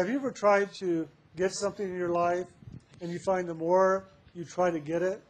[0.00, 2.46] Have you ever tried to get something in your life
[3.02, 5.20] and you find the more you try to get it,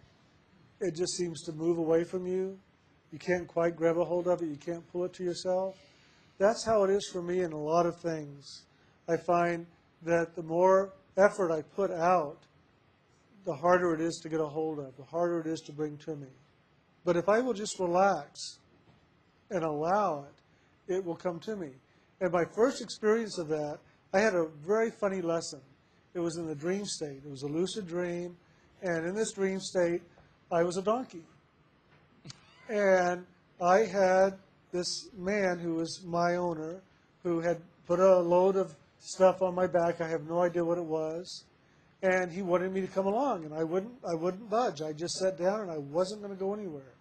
[0.78, 2.56] it just seems to move away from you?
[3.10, 5.76] You can't quite grab a hold of it, you can't pull it to yourself.
[6.38, 8.62] That's how it is for me in a lot of things.
[9.08, 9.66] I find
[10.02, 12.38] that the more effort I put out,
[13.46, 15.96] the harder it is to get a hold of, the harder it is to bring
[16.04, 16.28] to me.
[17.04, 18.60] But if I will just relax
[19.50, 21.70] and allow it, it will come to me.
[22.20, 23.78] And my first experience of that,
[24.12, 25.60] I had a very funny lesson.
[26.14, 27.22] It was in the dream state.
[27.24, 28.36] It was a lucid dream.
[28.82, 30.02] And in this dream state,
[30.50, 31.22] I was a donkey.
[32.68, 33.24] And
[33.60, 34.38] I had
[34.72, 36.80] this man who was my owner
[37.22, 40.00] who had put a load of stuff on my back.
[40.00, 41.44] I have no idea what it was.
[42.02, 44.80] And he wanted me to come along, and I wouldn't, I wouldn't budge.
[44.80, 46.94] I just sat down, and I wasn't going to go anywhere.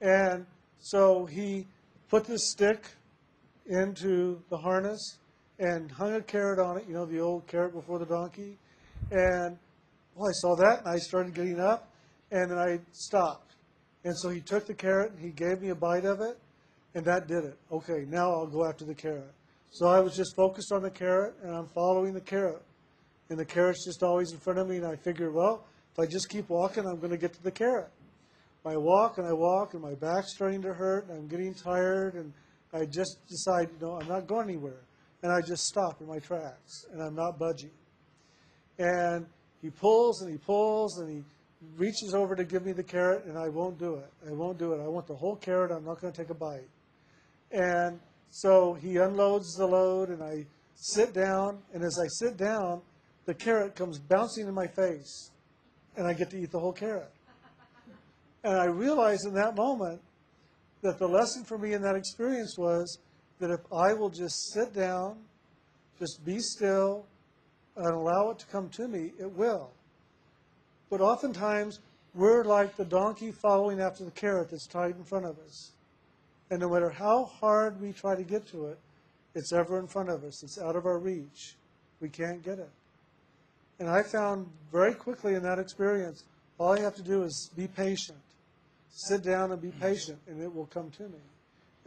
[0.00, 0.46] And
[0.78, 1.66] so he
[2.08, 2.84] put this stick
[3.66, 5.18] into the harness
[5.58, 8.56] and hung a carrot on it, you know, the old carrot before the donkey.
[9.10, 9.58] And
[10.14, 11.88] well, I saw that, and I started getting up,
[12.30, 13.54] and then I stopped.
[14.04, 16.38] And so he took the carrot, and he gave me a bite of it,
[16.94, 17.56] and that did it.
[17.70, 19.32] Okay, now I'll go after the carrot.
[19.70, 22.62] So I was just focused on the carrot, and I'm following the carrot.
[23.28, 26.06] And the carrot's just always in front of me, and I figure, well, if I
[26.06, 27.90] just keep walking, I'm going to get to the carrot.
[28.64, 32.14] I walk and I walk, and my back's starting to hurt, and I'm getting tired,
[32.14, 32.32] and
[32.72, 34.80] I just decide, you know, I'm not going anywhere.
[35.22, 37.72] And I just stop in my tracks, and I'm not budging.
[38.78, 39.26] And
[39.60, 41.22] he pulls and he pulls, and he
[41.76, 44.10] reaches over to give me the carrot, and I won't do it.
[44.28, 44.80] I won't do it.
[44.80, 45.72] I want the whole carrot.
[45.72, 46.68] I'm not going to take a bite.
[47.50, 47.98] And
[48.30, 52.82] so he unloads the load, and I sit down, and as I sit down,
[53.24, 55.30] the carrot comes bouncing in my face,
[55.96, 57.10] and I get to eat the whole carrot.
[58.44, 60.00] And I realized in that moment
[60.82, 62.98] that the lesson for me in that experience was
[63.38, 65.16] that if I will just sit down,
[65.98, 67.06] just be still,
[67.76, 69.70] and allow it to come to me, it will.
[70.90, 71.80] But oftentimes,
[72.14, 75.72] we're like the donkey following after the carrot that's tied in front of us.
[76.50, 78.78] And no matter how hard we try to get to it,
[79.34, 80.42] it's ever in front of us.
[80.42, 81.54] It's out of our reach.
[82.00, 82.70] We can't get it.
[83.78, 86.24] And I found very quickly in that experience,
[86.58, 88.18] all I have to do is be patient.
[88.90, 91.20] Sit down and be patient, and it will come to me.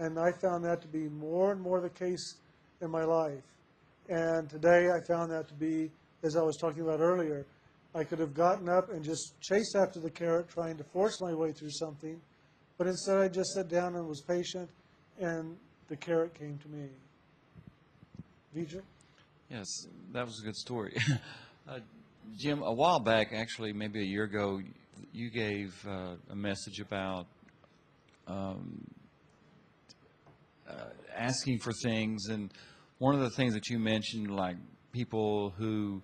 [0.01, 2.37] And I found that to be more and more the case
[2.81, 3.43] in my life.
[4.09, 5.91] And today I found that to be,
[6.23, 7.45] as I was talking about earlier,
[7.93, 11.35] I could have gotten up and just chased after the carrot, trying to force my
[11.35, 12.19] way through something.
[12.79, 14.71] But instead, I just sat down and was patient,
[15.19, 15.55] and
[15.87, 16.87] the carrot came to me.
[18.57, 18.81] Vijay?
[19.51, 19.67] Yes,
[20.13, 20.97] that was a good story.
[21.69, 21.77] uh,
[22.39, 24.61] Jim, a while back, actually, maybe a year ago,
[25.13, 27.27] you gave uh, a message about
[28.25, 28.83] um,
[30.71, 30.85] Uh,
[31.17, 32.51] asking for things, and
[32.99, 34.55] one of the things that you mentioned, like
[34.91, 36.01] people who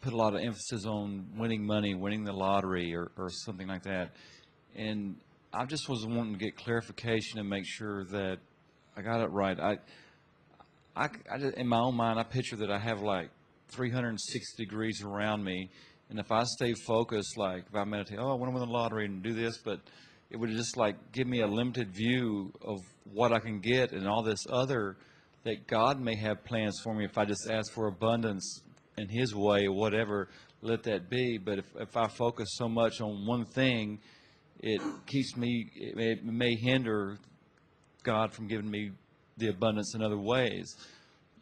[0.00, 3.84] put a lot of emphasis on winning money, winning the lottery, or, or something like
[3.84, 4.10] that.
[4.74, 5.16] And
[5.52, 8.38] I just was wanting to get clarification and make sure that
[8.96, 9.58] I got it right.
[9.58, 9.78] I,
[10.96, 13.30] I, I just, in my own mind, I picture that I have like
[13.70, 15.70] 360 degrees around me,
[16.10, 18.72] and if I stay focused, like if I meditate, oh, I want to win the
[18.72, 19.80] lottery and do this, but
[20.34, 24.08] it would just like give me a limited view of what I can get and
[24.08, 24.96] all this other
[25.44, 28.62] that God may have plans for me if I just ask for abundance
[28.98, 30.28] in His way or whatever,
[30.60, 31.38] let that be.
[31.38, 34.00] But if, if I focus so much on one thing,
[34.58, 37.18] it keeps me, it may, it may hinder
[38.02, 38.90] God from giving me
[39.36, 40.74] the abundance in other ways.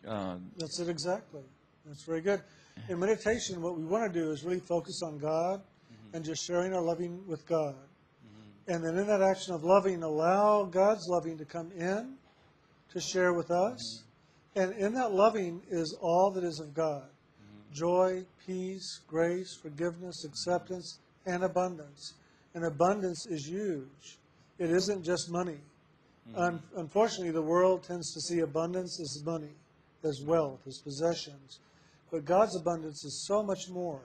[0.06, 1.44] Uh, That's it exactly.
[1.86, 2.42] That's very good.
[2.91, 5.62] In meditation, what we want to do is really focus on God
[6.12, 7.74] and just sharing our loving with God.
[8.68, 12.14] And then in that action of loving, allow God's loving to come in
[12.92, 14.04] to share with us.
[14.54, 17.04] And in that loving is all that is of God
[17.72, 22.12] joy, peace, grace, forgiveness, acceptance, and abundance.
[22.54, 24.18] And abundance is huge.
[24.58, 25.58] It isn't just money.
[26.28, 26.38] Mm-hmm.
[26.38, 29.54] Un- unfortunately, the world tends to see abundance as money,
[30.04, 31.60] as wealth, as possessions.
[32.10, 34.03] But God's abundance is so much more.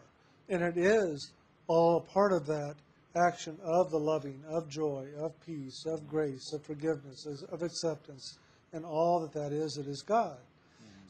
[0.47, 1.31] And it is
[1.67, 2.75] all part of that
[3.17, 8.37] action of the loving, of joy, of peace, of grace, of forgiveness, of acceptance.
[8.73, 10.37] And all that that is, it is God.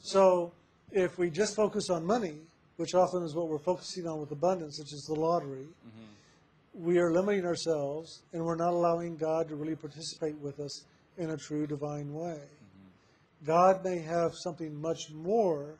[0.00, 0.52] So
[0.92, 2.36] if we just focus on money,
[2.76, 6.84] which often is what we're focusing on with abundance, which is the lottery, mm-hmm.
[6.84, 10.84] we are limiting ourselves and we're not allowing God to really participate with us
[11.16, 12.38] in a true divine way.
[12.38, 13.46] Mm-hmm.
[13.46, 15.74] God may have something much more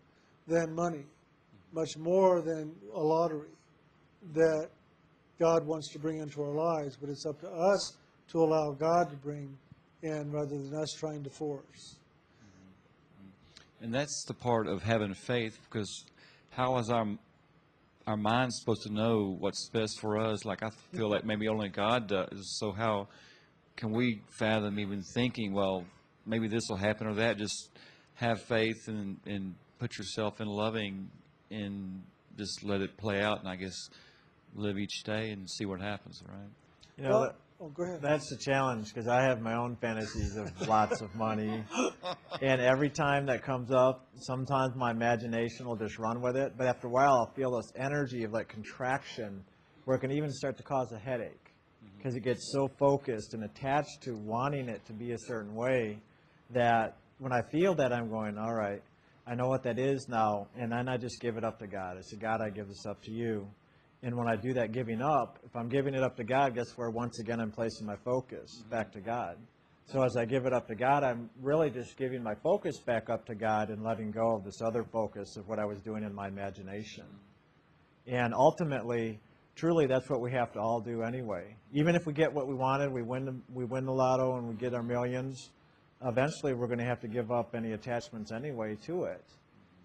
[0.49, 1.79] than money, mm-hmm.
[1.79, 3.51] much more than a lottery
[4.35, 4.69] that
[5.39, 7.97] God wants to bring into our lives, but it's up to us
[8.31, 9.57] to allow God to bring
[10.03, 11.97] in rather than us trying to force.
[13.81, 16.05] And that's the part of having faith, because
[16.51, 17.07] how is our
[18.09, 20.45] our mind's supposed to know what's best for us?
[20.45, 22.59] Like I feel like maybe only God does.
[22.59, 23.07] So how
[23.77, 25.85] can we fathom even thinking, well,
[26.25, 27.37] maybe this will happen or that?
[27.37, 27.69] Just
[28.15, 31.11] have faith and and put yourself in loving
[31.51, 32.03] and
[32.37, 33.41] just let it play out.
[33.41, 33.77] And I guess
[34.55, 36.23] live each day and see what happens.
[36.27, 36.49] Right?
[36.97, 38.03] You know, Well, that- oh, go ahead.
[38.03, 41.65] that's the challenge because I have my own fantasies of lots of money.
[42.43, 46.55] And every time that comes up, sometimes my imagination will just run with it.
[46.57, 49.45] But after a while, I'll feel this energy of like contraction
[49.85, 51.53] where it can even start to cause a headache
[51.85, 51.97] mm-hmm.
[51.97, 55.99] because it gets so focused and attached to wanting it to be a certain way
[56.51, 58.83] that when I feel that, I'm going, all right,
[59.27, 60.47] I know what that is now.
[60.57, 61.97] And then I just give it up to God.
[61.99, 63.47] I say, God, I give this up to you.
[64.03, 66.71] And when I do that giving up, if I'm giving it up to God, guess
[66.77, 68.71] where once again I'm placing my focus mm-hmm.
[68.71, 69.37] back to God.
[69.87, 73.09] So as I give it up to God, I'm really just giving my focus back
[73.09, 76.05] up to God and letting go of this other focus of what I was doing
[76.05, 77.07] in my imagination.
[78.07, 79.19] And ultimately,
[79.57, 81.57] truly, that's what we have to all do anyway.
[81.73, 84.47] Even if we get what we wanted, we win the, we win the lotto and
[84.47, 85.51] we get our millions,
[86.05, 89.25] eventually we're going to have to give up any attachments anyway to it.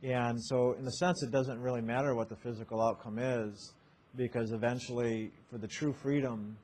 [0.04, 3.74] And so, in a sense, it doesn't really matter what the physical outcome is,
[4.16, 6.58] because eventually, for the true freedom,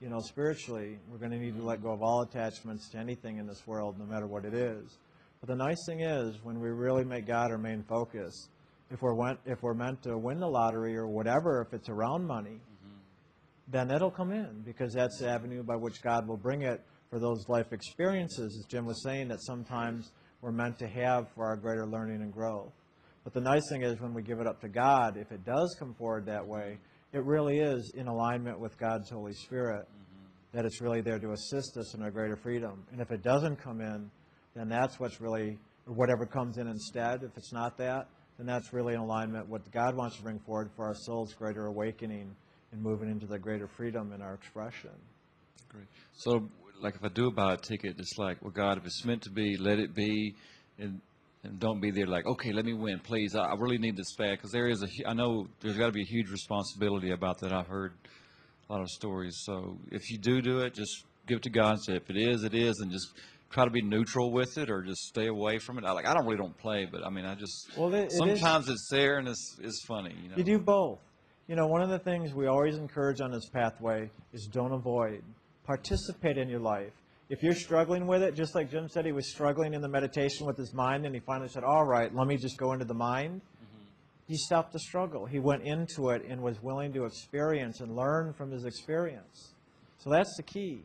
[0.00, 3.38] you know, spiritually, we're going to need to let go of all attachments to anything
[3.38, 4.98] in this world, no matter what it is.
[5.40, 8.48] But the nice thing is, when we really make God our main focus,
[8.90, 12.26] if we're went, if we're meant to win the lottery or whatever, if it's around
[12.26, 12.96] money, mm-hmm.
[13.68, 17.18] then it'll come in because that's the avenue by which God will bring it for
[17.18, 21.56] those life experiences, as Jim was saying, that sometimes we're meant to have for our
[21.56, 22.72] greater learning and growth.
[23.24, 25.76] But the nice thing is when we give it up to God, if it does
[25.78, 26.78] come forward that way,
[27.12, 30.56] it really is in alignment with God's Holy Spirit, mm-hmm.
[30.56, 32.84] that it's really there to assist us in our greater freedom.
[32.90, 34.10] And if it doesn't come in,
[34.54, 38.72] then that's what's really, or whatever comes in instead, if it's not that, then that's
[38.72, 42.34] really in alignment with what God wants to bring forward for our soul's greater awakening
[42.72, 44.90] and moving into the greater freedom in our expression.
[45.68, 45.86] Great.
[46.14, 46.48] So,
[46.80, 49.30] like, if I do buy a ticket, it's like, well, God, if it's meant to
[49.30, 50.34] be, let it be,
[50.78, 51.00] and
[51.44, 53.34] and don't be there like, okay, let me win, please.
[53.34, 55.08] I, I really need this bad because there is a.
[55.08, 57.52] I know there's got to be a huge responsibility about that.
[57.52, 57.92] I've heard
[58.68, 59.42] a lot of stories.
[59.44, 62.16] So, if you do do it, just give it to God and say, if it
[62.16, 63.12] is, it is, and just
[63.50, 65.84] try to be neutral with it, or just stay away from it.
[65.84, 68.68] I like, I don't really don't play, but I mean, I just Well, it- sometimes
[68.68, 70.36] it's there and it's it's funny, you know.
[70.36, 71.00] You do both.
[71.48, 75.22] You know, one of the things we always encourage on this pathway is don't avoid.
[75.66, 76.92] Participate in your life.
[77.28, 80.46] If you're struggling with it, just like Jim said, he was struggling in the meditation
[80.46, 82.94] with his mind, and he finally said, All right, let me just go into the
[82.94, 83.40] mind.
[83.40, 83.84] Mm-hmm.
[84.28, 85.24] He stopped the struggle.
[85.24, 89.52] He went into it and was willing to experience and learn from his experience.
[89.98, 90.82] So that's the key.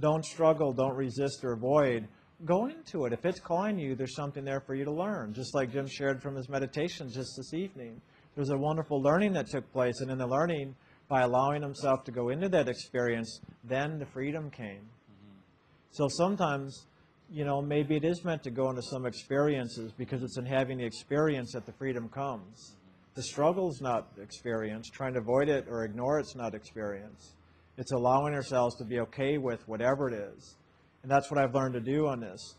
[0.00, 2.08] Don't struggle, don't resist or avoid.
[2.44, 3.12] Go into it.
[3.12, 5.32] If it's calling you, there's something there for you to learn.
[5.34, 8.00] Just like Jim shared from his meditation just this evening.
[8.34, 10.74] There's a wonderful learning that took place, and in the learning,
[11.08, 14.88] by allowing himself to go into that experience, then the freedom came.
[15.92, 16.86] So sometimes,
[17.30, 20.78] you know, maybe it is meant to go into some experiences because it's in having
[20.78, 22.76] the experience that the freedom comes.
[23.14, 24.88] The struggle's not experience.
[24.88, 27.34] Trying to avoid it or ignore it's not experience.
[27.76, 30.56] It's allowing ourselves to be okay with whatever it is.
[31.02, 32.54] And that's what I've learned to do on this.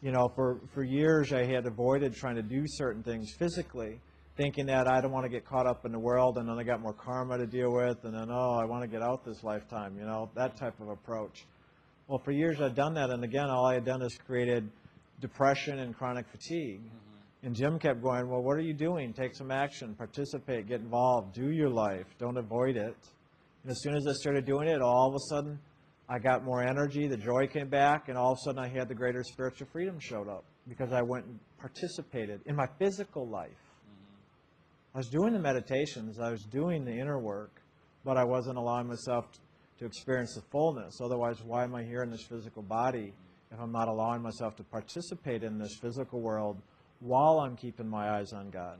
[0.00, 3.98] You know, for, for years I had avoided trying to do certain things physically,
[4.36, 6.62] thinking that I don't want to get caught up in the world and then I
[6.62, 9.42] got more karma to deal with and then, oh, I want to get out this
[9.42, 11.46] lifetime, you know, that type of approach.
[12.08, 14.70] Well, for years I'd done that, and again, all I had done is created
[15.20, 16.80] depression and chronic fatigue.
[16.80, 17.46] Mm-hmm.
[17.46, 19.12] And Jim kept going, Well, what are you doing?
[19.12, 22.96] Take some action, participate, get involved, do your life, don't avoid it.
[23.62, 25.58] And as soon as I started doing it, all of a sudden,
[26.08, 28.88] I got more energy, the joy came back, and all of a sudden I had
[28.88, 33.50] the greater spiritual freedom showed up because I went and participated in my physical life.
[33.50, 34.94] Mm-hmm.
[34.94, 37.50] I was doing the meditations, I was doing the inner work,
[38.04, 39.24] but I wasn't allowing myself
[39.78, 41.00] to experience the fullness.
[41.00, 43.12] Otherwise, why am I here in this physical body
[43.52, 46.56] if I'm not allowing myself to participate in this physical world
[47.00, 48.78] while I'm keeping my eyes on God?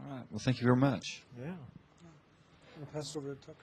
[0.00, 0.24] All right.
[0.30, 1.22] Well, thank you very much.
[1.38, 1.52] Yeah.
[2.78, 3.54] We'll pass it over to Tucker.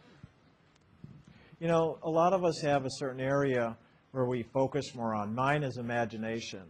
[1.60, 3.78] You know, a lot of us have a certain area
[4.12, 5.36] where we focus more on.
[5.36, 6.64] Mine is imagination.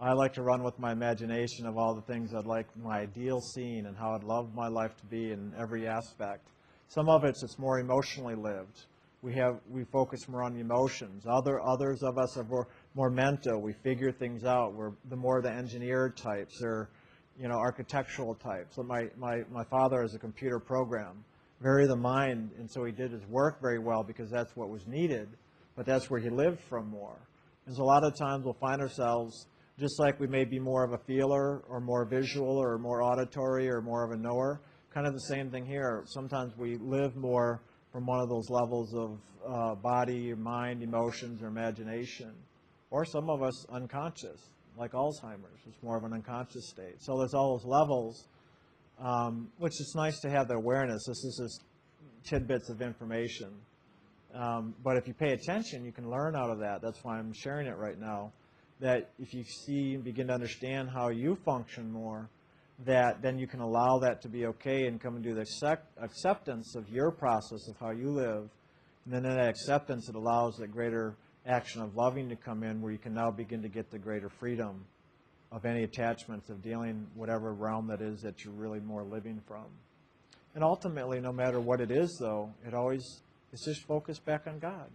[0.00, 3.40] I like to run with my imagination of all the things I'd like my ideal
[3.40, 6.48] scene and how I'd love my life to be in every aspect.
[6.88, 8.86] Some of it's it's more emotionally lived.
[9.22, 11.24] We have we focus more on the emotions.
[11.26, 13.60] Other others of us are more, more mental.
[13.60, 14.74] We figure things out.
[14.74, 16.90] We're the more the engineer types or
[17.40, 18.76] you know architectural types.
[18.76, 21.24] So my, my, my father is a computer program,
[21.60, 24.86] very the mind, and so he did his work very well because that's what was
[24.86, 25.28] needed.
[25.74, 27.18] But that's where he lived from more.
[27.66, 29.46] And so a lot of times we'll find ourselves
[29.78, 33.68] Just like we may be more of a feeler, or more visual, or more auditory,
[33.68, 34.60] or more of a knower,
[34.94, 36.04] kind of the same thing here.
[36.06, 37.60] Sometimes we live more
[37.92, 42.30] from one of those levels of uh, body, mind, emotions, or imagination.
[42.90, 46.94] Or some of us unconscious, like Alzheimer's, it's more of an unconscious state.
[47.00, 48.28] So there's all those levels,
[49.00, 51.04] um, which is nice to have the awareness.
[51.08, 51.64] This is just
[52.24, 53.50] tidbits of information.
[54.32, 56.82] Um, but if you pay attention, you can learn out of that.
[56.82, 58.32] That's why I'm sharing it right now.
[58.80, 62.28] That if you see and begin to understand how you function more,
[62.84, 65.46] that then you can allow that to be okay and come into the
[66.02, 68.48] acceptance of your process of how you live.
[69.04, 71.14] And then in that acceptance, it allows that greater
[71.46, 74.28] action of loving to come in where you can now begin to get the greater
[74.28, 74.84] freedom
[75.52, 79.66] of any attachments of dealing whatever realm that is that you're really more living from.
[80.54, 83.20] And ultimately, no matter what it is, though, it always
[83.52, 84.88] is just focused back on God.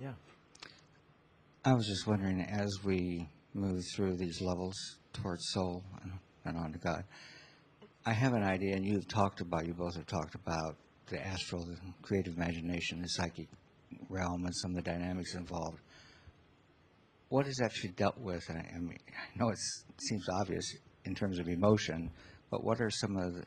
[0.00, 0.12] Yeah.
[1.64, 4.76] I was just wondering, as we move through these levels
[5.12, 6.12] towards soul and,
[6.44, 7.04] and on to God,
[8.06, 10.76] I have an idea, and you've talked about, you both have talked about
[11.08, 13.48] the astral, the creative imagination, the psychic
[14.08, 15.80] realm, and some of the dynamics involved.
[17.28, 18.48] What is actually dealt with?
[18.48, 19.58] And I, I mean, I know it
[20.08, 20.64] seems obvious
[21.04, 22.10] in terms of emotion,
[22.50, 23.44] but what are some of the,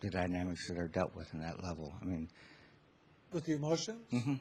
[0.00, 1.92] the dynamics that are dealt with in that level?
[2.00, 2.28] I mean,
[3.32, 4.00] With the emotions?
[4.12, 4.34] Mm-hmm.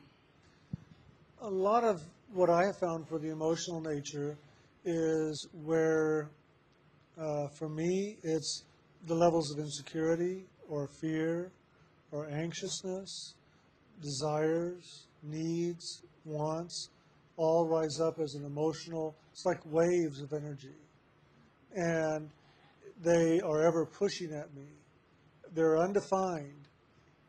[1.42, 2.02] A lot of
[2.34, 4.36] what I have found for the emotional nature
[4.86, 6.32] is where,
[7.20, 8.64] uh, for me, it's
[9.06, 11.52] the levels of insecurity or fear
[12.12, 13.36] or anxiousness,
[14.02, 16.90] desires, needs, wants,
[17.38, 20.76] all rise up as an emotional, it's like waves of energy.
[21.76, 22.30] And
[23.04, 24.68] they are ever pushing at me.
[25.54, 26.68] They're undefined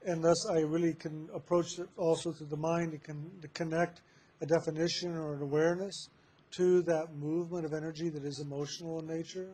[0.07, 4.01] unless I really can approach it also through the mind and can connect
[4.45, 6.11] a definition or an awareness
[6.51, 9.49] to that movement of energy that is emotional in nature.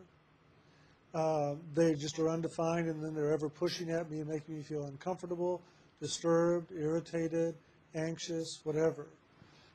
[1.15, 4.63] Uh, they just are undefined and then they're ever pushing at me and making me
[4.63, 5.63] feel uncomfortable,
[6.01, 7.55] disturbed, irritated,
[7.95, 9.07] anxious, whatever.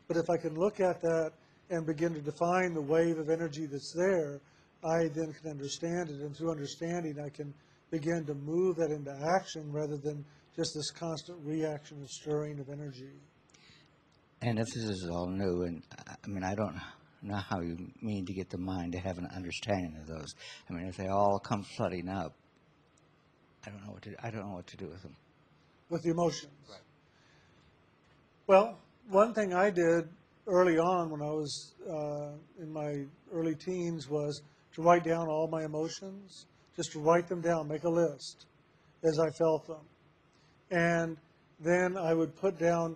[0.08, 1.32] But if I can look at that
[1.70, 4.40] and begin to define the wave of energy that's there,
[4.84, 6.20] I then can understand it.
[6.22, 7.54] And through understanding, I can
[7.90, 12.70] begin to move that into action rather than just this constant reaction and stirring of
[12.70, 13.14] energy.
[14.42, 16.80] And if this is all new, and I- I mean, I don't
[17.22, 20.36] know how you mean to get the mind to have an understanding of those.
[20.70, 22.34] I mean, if they all come flooding up,
[23.66, 24.26] I don't know what to.
[24.26, 25.16] I don't know what to do with them.
[25.90, 26.52] with the emotions.
[28.48, 28.78] Well,
[29.10, 30.10] one thing I did
[30.48, 34.42] early on when I was uh, in my early teens was
[34.74, 38.46] to write down all my emotions, just to write them down, make a list
[39.04, 39.86] as I felt them.
[40.72, 41.18] And
[41.60, 42.96] then I would put down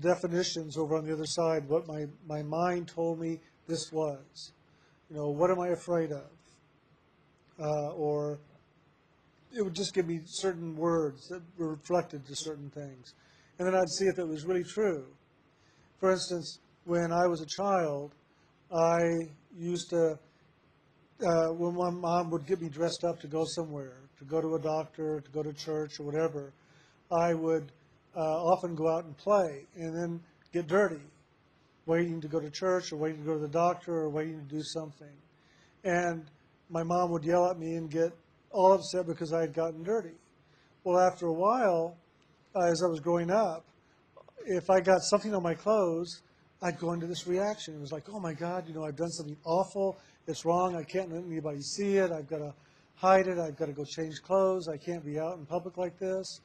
[0.00, 4.52] definitions over on the other side, what my, my mind told me this was.
[5.10, 6.30] You know, what am I afraid of?
[7.60, 8.38] Uh, or
[9.54, 13.14] it would just give me certain words that were reflected to certain things.
[13.58, 15.04] And then I'd see if it was really true.
[16.00, 18.14] For instance, when I was a child,
[18.74, 18.98] I
[19.56, 20.18] used to,
[21.24, 24.54] uh, when my mom would get me dressed up to go somewhere, to go to
[24.54, 26.52] a doctor, to go to church, or whatever,
[27.12, 27.70] I would
[28.16, 30.20] uh, often go out and play and then
[30.52, 31.00] get dirty,
[31.86, 34.54] waiting to go to church, or waiting to go to the doctor, or waiting to
[34.54, 35.16] do something.
[35.84, 36.24] And
[36.70, 38.12] my mom would yell at me and get
[38.50, 40.14] all upset because I had gotten dirty.
[40.84, 41.96] Well, after a while,
[42.54, 43.64] uh, as I was growing up,
[44.46, 46.22] if I got something on my clothes,
[46.60, 47.74] I'd go into this reaction.
[47.74, 49.98] It was like, oh my God, you know, I've done something awful.
[50.26, 50.76] It's wrong.
[50.76, 52.12] I can't let anybody see it.
[52.12, 52.54] I've got to
[52.94, 53.38] hide it.
[53.38, 54.68] I've got to go change clothes.
[54.68, 56.40] I can't be out in public like this.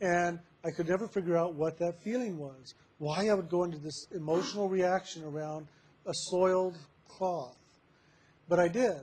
[0.00, 2.74] And I could never figure out what that feeling was.
[2.98, 5.66] Why I would go into this emotional reaction around
[6.06, 6.76] a soiled
[7.08, 7.56] cloth.
[8.48, 9.02] But I did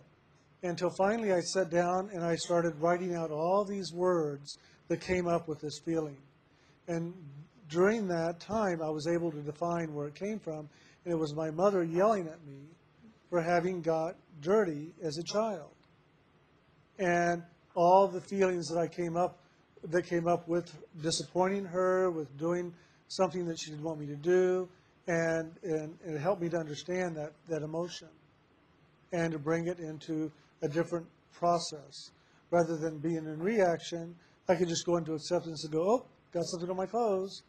[0.63, 4.57] until finally I sat down and I started writing out all these words
[4.87, 6.17] that came up with this feeling.
[6.87, 7.13] And
[7.69, 10.69] during that time, I was able to define where it came from,
[11.05, 12.59] and it was my mother yelling at me
[13.29, 15.71] for having got dirty as a child.
[16.99, 17.43] And
[17.75, 19.39] all the feelings that I came up
[19.91, 20.71] that came up with
[21.01, 22.73] disappointing her, with doing
[23.07, 24.67] something that she didn't want me to do,
[25.07, 28.07] and, and, and it helped me to understand that, that emotion
[29.11, 32.11] and to bring it into a different process.
[32.49, 34.15] Rather than being in reaction,
[34.47, 37.43] I could just go into acceptance and go, oh, got something on my clothes,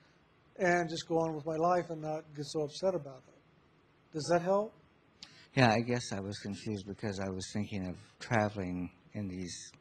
[0.58, 3.34] and just go on with my life and not get so upset about it.
[4.12, 4.72] Does that help?
[5.54, 9.72] Yeah, I guess I was confused because I was thinking of traveling in these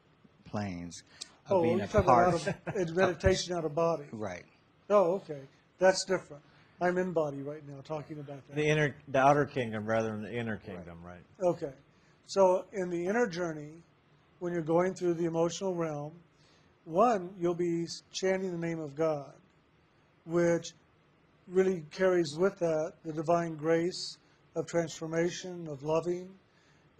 [0.44, 1.02] planes,
[1.46, 2.28] of Oh, being you're a talking part.
[2.34, 4.04] about out of, it's meditation out of body.
[4.12, 4.44] right.
[4.90, 5.40] Oh, okay.
[5.78, 6.42] That's different.
[6.80, 8.56] I'm in body right now talking about that.
[8.56, 11.22] The inner, the outer kingdom rather than the inner kingdom, right?
[11.42, 11.72] Okay.
[12.26, 13.72] So in the inner journey,
[14.40, 16.12] when you're going through the emotional realm,
[16.84, 19.32] one, you'll be chanting the name of God,
[20.26, 20.66] which
[21.48, 24.18] really carries with that the divine grace
[24.56, 26.28] of transformation, of loving,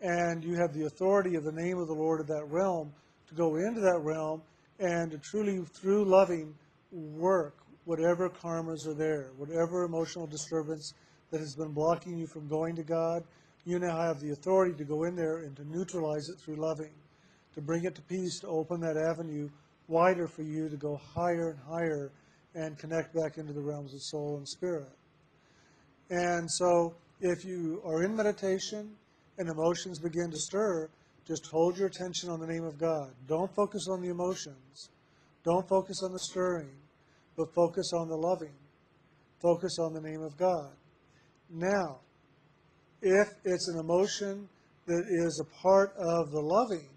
[0.01, 2.93] and you have the authority of the name of the Lord of that realm
[3.35, 4.43] go into that realm
[4.79, 6.55] and to truly, through loving,
[6.93, 10.95] work whatever karmas are there, whatever emotional disturbance
[11.31, 13.23] that has been blocking you from going to God.
[13.67, 16.93] You now have the authority to go in there and to neutralize it through loving,
[17.55, 19.49] to bring it to peace, to open that avenue
[19.89, 22.11] wider for you to go higher and higher
[22.55, 24.89] and connect back into the realms of soul and spirit.
[26.11, 28.91] And so, if you are in meditation
[29.39, 30.89] and emotions begin to stir,
[31.27, 33.11] just hold your attention on the name of God.
[33.27, 34.91] Don't focus on the emotions.
[35.45, 36.71] Don't focus on the stirring,
[37.37, 38.55] but focus on the loving.
[39.41, 40.71] Focus on the name of God.
[41.51, 41.99] Now,
[43.03, 44.49] if it's an emotion
[44.87, 46.89] that is a part of the loving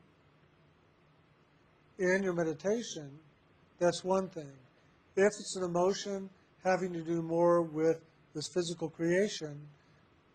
[2.00, 3.12] in your meditation,
[3.80, 4.52] that's one thing.
[5.16, 6.30] If it's an emotion
[6.64, 7.98] having to do more with
[8.34, 9.60] this physical creation,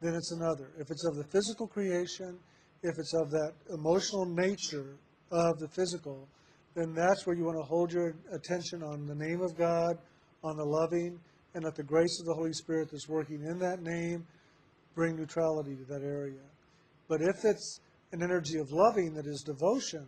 [0.00, 0.70] then it's another.
[0.78, 2.38] If it's of the physical creation,
[2.82, 4.96] if it's of that emotional nature
[5.30, 6.28] of the physical,
[6.74, 9.98] then that's where you want to hold your attention on the name of God,
[10.42, 11.20] on the loving,
[11.54, 14.26] and let the grace of the Holy Spirit that's working in that name
[14.94, 16.40] bring neutrality to that area.
[17.08, 17.80] But if it's
[18.12, 20.06] an energy of loving that is devotion,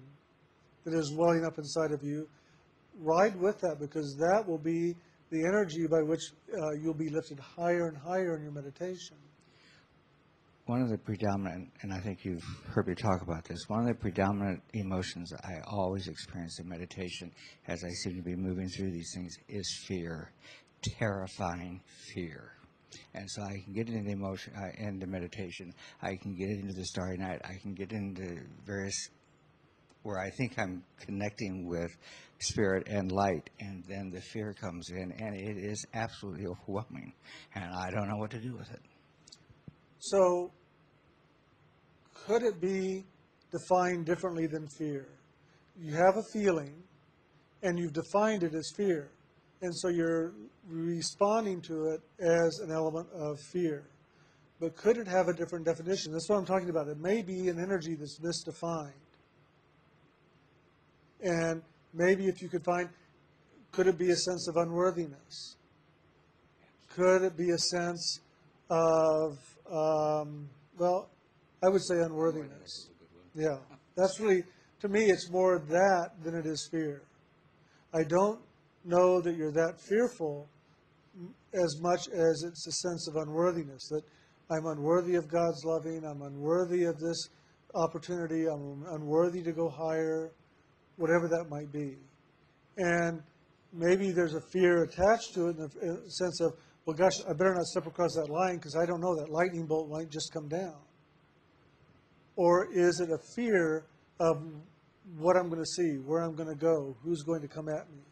[0.85, 2.29] that is welling up inside of you,
[2.99, 4.95] ride with that because that will be
[5.31, 6.23] the energy by which
[6.57, 9.17] uh, you'll be lifted higher and higher in your meditation.
[10.67, 13.87] One of the predominant, and I think you've heard me talk about this, one of
[13.87, 17.31] the predominant emotions I always experience in meditation
[17.69, 20.33] as I seem to be moving through these things is fear,
[20.99, 21.83] terrifying
[22.15, 22.53] fear.
[23.13, 25.75] And so I can get into the emotion, uh, into meditation.
[26.01, 27.43] I can get into the starry night.
[27.45, 29.11] I can get into various
[30.03, 31.91] where I think I'm connecting with
[32.39, 37.13] spirit and light, and then the fear comes in, and it is absolutely overwhelming,
[37.55, 38.81] and I don't know what to do with it.
[39.99, 40.53] So,
[42.15, 43.05] could it be
[43.51, 45.07] defined differently than fear?
[45.79, 46.75] You have a feeling,
[47.63, 49.11] and you've defined it as fear.
[49.61, 50.33] And so you're
[50.69, 53.85] responding to it as an element of fear.
[54.61, 56.13] But could it have a different definition?
[56.13, 56.89] That's what I'm talking about.
[56.89, 58.93] It may be an energy that's misdefined.
[61.23, 62.89] And maybe if you could find,
[63.73, 65.57] could it be a sense of unworthiness?
[66.95, 68.21] Could it be a sense
[68.71, 69.39] of,
[69.71, 70.49] um,
[70.79, 71.09] well,
[71.65, 72.89] I would say unworthiness.
[73.35, 73.59] Yeah,
[73.97, 74.43] that's really,
[74.81, 77.03] to me, it's more that than it is fear.
[77.95, 78.41] I don't
[78.85, 80.47] know that you're that fearful
[81.55, 84.03] as much as it's a sense of unworthiness, that
[84.51, 87.29] I'm unworthy of God's loving, I'm unworthy of this
[87.75, 90.33] opportunity, I'm unworthy to go higher,
[90.97, 91.97] whatever that might be.
[92.77, 93.23] And
[93.73, 96.53] maybe there's a fear attached to it in the sense of,
[96.85, 99.67] well, gosh, I better not step across that line because I don't know that lightning
[99.67, 100.75] bolt might just come down.
[102.37, 103.85] Or is it a fear
[104.21, 104.43] of
[105.19, 107.91] what I'm going to see, where I'm going to go, who's going to come at
[107.91, 108.03] me?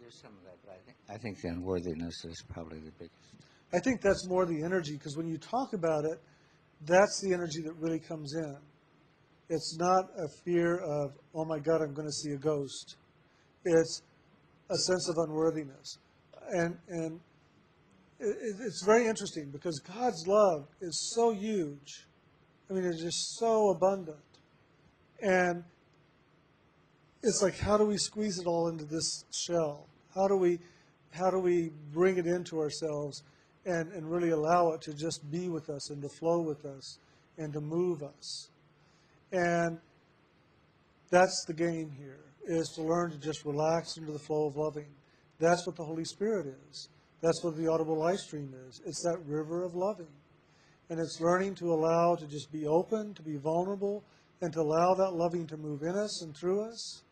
[0.00, 3.12] There's some of that, but I think I think the unworthiness is probably the biggest.
[3.72, 6.20] I think that's more the energy because when you talk about it,
[6.86, 8.56] that's the energy that really comes in.
[9.48, 12.96] It's not a fear of, oh my God, I'm going to see a ghost.
[13.64, 14.02] It's
[14.70, 15.98] a sense of unworthiness.
[16.50, 17.20] And, and
[18.18, 22.06] it, it's very interesting because God's love is so huge.
[22.68, 24.18] I mean, it's just so abundant.
[25.22, 25.64] And
[27.22, 29.86] it's like, how do we squeeze it all into this shell?
[30.14, 30.58] How do we,
[31.10, 33.22] how do we bring it into ourselves
[33.64, 36.98] and, and really allow it to just be with us and to flow with us
[37.38, 38.48] and to move us?
[39.32, 39.78] And
[41.10, 44.88] that's the game here, is to learn to just relax into the flow of loving.
[45.38, 46.88] That's what the Holy Spirit is.
[47.20, 48.80] That's what the audible life stream is.
[48.84, 50.08] It's that river of loving.
[50.88, 54.04] And it's learning to allow to just be open, to be vulnerable,
[54.40, 57.02] and to allow that loving to move in us and through us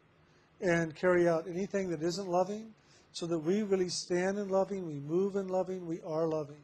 [0.61, 2.73] and carry out anything that isn't loving
[3.13, 6.63] so that we really stand in loving, we move in loving, we are loving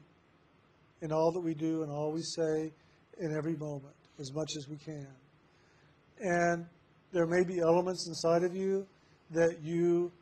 [1.02, 2.72] in all that we do and all we say
[3.20, 5.08] in every moment as much as we can.
[6.20, 6.66] And
[7.12, 8.86] there may be elements inside of you
[9.30, 10.12] that you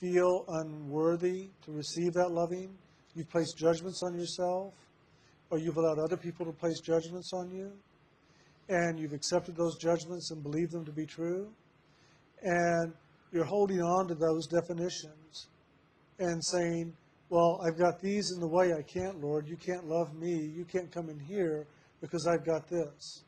[0.00, 2.70] feel unworthy to receive that loving.
[3.14, 4.72] You've placed judgments on yourself,
[5.50, 7.70] or you've allowed other people to place judgments on you,
[8.68, 11.48] and you've accepted those judgments and believed them to be true.
[12.42, 12.92] And
[13.32, 15.48] you're holding on to those definitions
[16.18, 16.92] and saying,
[17.28, 18.72] well, I've got these in the way.
[18.72, 19.48] I can't, Lord.
[19.48, 20.32] You can't love me.
[20.32, 21.66] You can't come in here
[22.00, 23.22] because I've got this.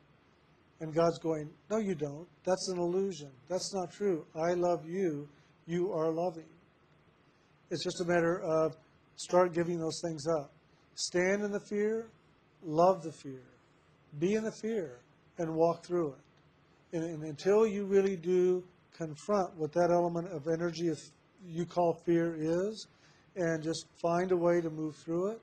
[0.81, 2.27] And God's going, no, you don't.
[2.45, 3.29] That's an illusion.
[3.49, 4.25] That's not true.
[4.35, 5.27] I love you.
[5.67, 6.47] You are loving.
[7.69, 8.75] It's just a matter of
[9.17, 10.51] start giving those things up.
[10.95, 12.07] Stand in the fear,
[12.63, 13.43] love the fear,
[14.19, 14.99] be in the fear,
[15.37, 16.97] and walk through it.
[16.97, 18.63] And, and until you really do
[18.97, 20.91] confront what that element of energy
[21.47, 22.87] you call fear is,
[23.35, 25.41] and just find a way to move through it,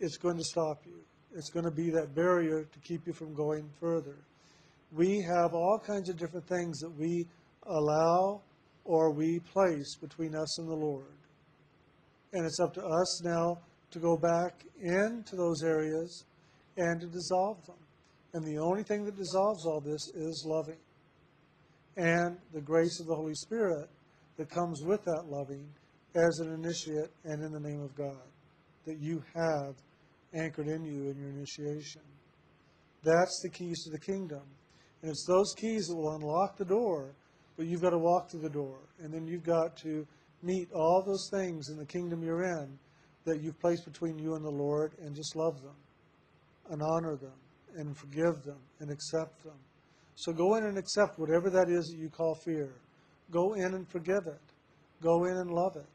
[0.00, 0.98] it's going to stop you.
[1.34, 4.16] It's going to be that barrier to keep you from going further.
[4.92, 7.26] We have all kinds of different things that we
[7.66, 8.40] allow
[8.84, 11.04] or we place between us and the Lord.
[12.32, 13.58] And it's up to us now
[13.96, 16.24] to go back into those areas
[16.76, 17.76] and to dissolve them.
[18.34, 20.76] And the only thing that dissolves all this is loving.
[21.96, 23.88] And the grace of the Holy Spirit
[24.36, 25.66] that comes with that loving
[26.14, 28.20] as an initiate and in the name of God
[28.84, 29.74] that you have
[30.34, 32.02] anchored in you in your initiation.
[33.02, 34.42] That's the keys to the kingdom.
[35.00, 37.14] And it's those keys that will unlock the door,
[37.56, 38.78] but you've got to walk through the door.
[39.02, 40.06] And then you've got to
[40.42, 42.78] meet all those things in the kingdom you're in
[43.26, 45.74] that you've placed between you and the Lord and just love them
[46.70, 47.32] and honor them
[47.76, 49.58] and forgive them and accept them.
[50.14, 52.70] So go in and accept whatever that is that you call fear.
[53.30, 54.40] Go in and forgive it.
[55.02, 55.86] Go in and love it.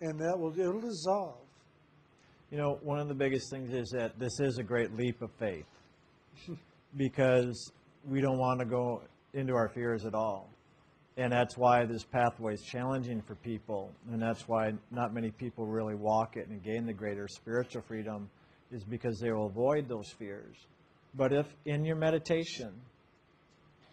[0.00, 1.36] And that will it'll dissolve.
[2.50, 5.30] You know, one of the biggest things is that this is a great leap of
[5.38, 5.66] faith
[6.96, 7.70] because
[8.08, 9.02] we don't want to go
[9.34, 10.48] into our fears at all.
[11.16, 13.92] And that's why this pathway is challenging for people.
[14.10, 18.30] And that's why not many people really walk it and gain the greater spiritual freedom,
[18.72, 20.56] is because they will avoid those fears.
[21.14, 22.70] But if in your meditation,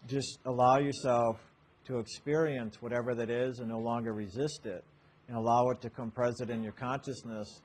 [0.07, 1.37] just allow yourself
[1.85, 4.83] to experience whatever that is and no longer resist it,
[5.27, 7.61] and allow it to come present in your consciousness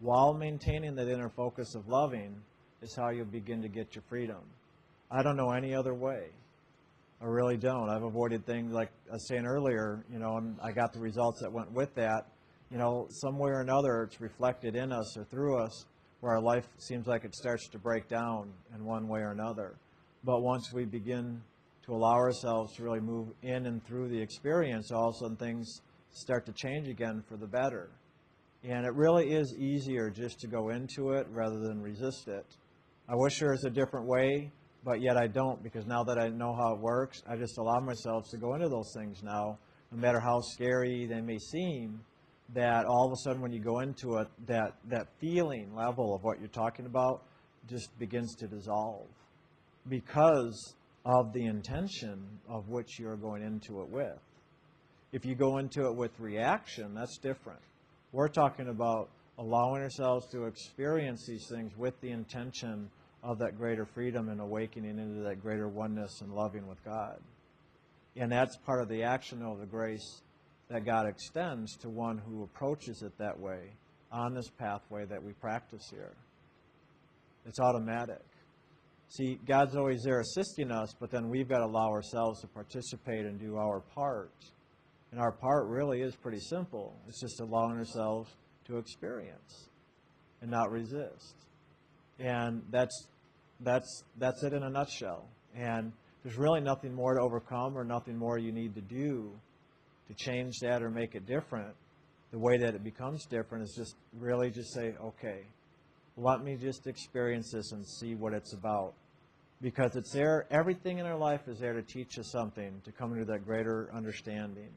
[0.00, 2.34] while maintaining that inner focus of loving,
[2.82, 4.42] is how you'll begin to get your freedom.
[5.10, 6.26] I don't know any other way.
[7.20, 7.88] I really don't.
[7.88, 11.40] I've avoided things like I was saying earlier, you know, and I got the results
[11.40, 12.26] that went with that.
[12.70, 15.86] You know, some way or another, it's reflected in us or through us
[16.20, 19.76] where our life seems like it starts to break down in one way or another.
[20.24, 21.40] But once we begin
[21.84, 25.36] to allow ourselves to really move in and through the experience, all of a sudden
[25.36, 27.88] things start to change again for the better.
[28.64, 32.46] And it really is easier just to go into it rather than resist it.
[33.08, 34.50] I wish there was a different way,
[34.86, 37.80] but yet I don't because now that I know how it works, I just allow
[37.80, 39.58] myself to go into those things now,
[39.90, 42.00] no matter how scary they may seem.
[42.54, 46.22] That all of a sudden, when you go into it, that, that feeling level of
[46.22, 47.24] what you're talking about
[47.68, 49.08] just begins to dissolve
[49.88, 54.20] because of the intention of which you're going into it with.
[55.10, 57.58] If you go into it with reaction, that's different.
[58.12, 62.88] We're talking about allowing ourselves to experience these things with the intention
[63.26, 67.18] of that greater freedom and awakening into that greater oneness and loving with God.
[68.16, 70.22] And that's part of the action of the grace
[70.68, 73.72] that God extends to one who approaches it that way
[74.12, 76.12] on this pathway that we practice here.
[77.46, 78.22] It's automatic.
[79.08, 83.26] See, God's always there assisting us, but then we've got to allow ourselves to participate
[83.26, 84.32] and do our part.
[85.10, 86.94] And our part really is pretty simple.
[87.08, 88.30] It's just allowing ourselves
[88.66, 89.68] to experience
[90.42, 91.34] and not resist.
[92.18, 93.06] And that's
[93.60, 95.26] that's that's it in a nutshell.
[95.54, 95.92] And
[96.22, 99.30] there's really nothing more to overcome or nothing more you need to do
[100.08, 101.74] to change that or make it different.
[102.32, 105.44] The way that it becomes different is just really just say, okay,
[106.16, 108.94] let me just experience this and see what it's about.
[109.62, 113.12] Because it's there, everything in our life is there to teach us something, to come
[113.12, 114.68] into that greater understanding.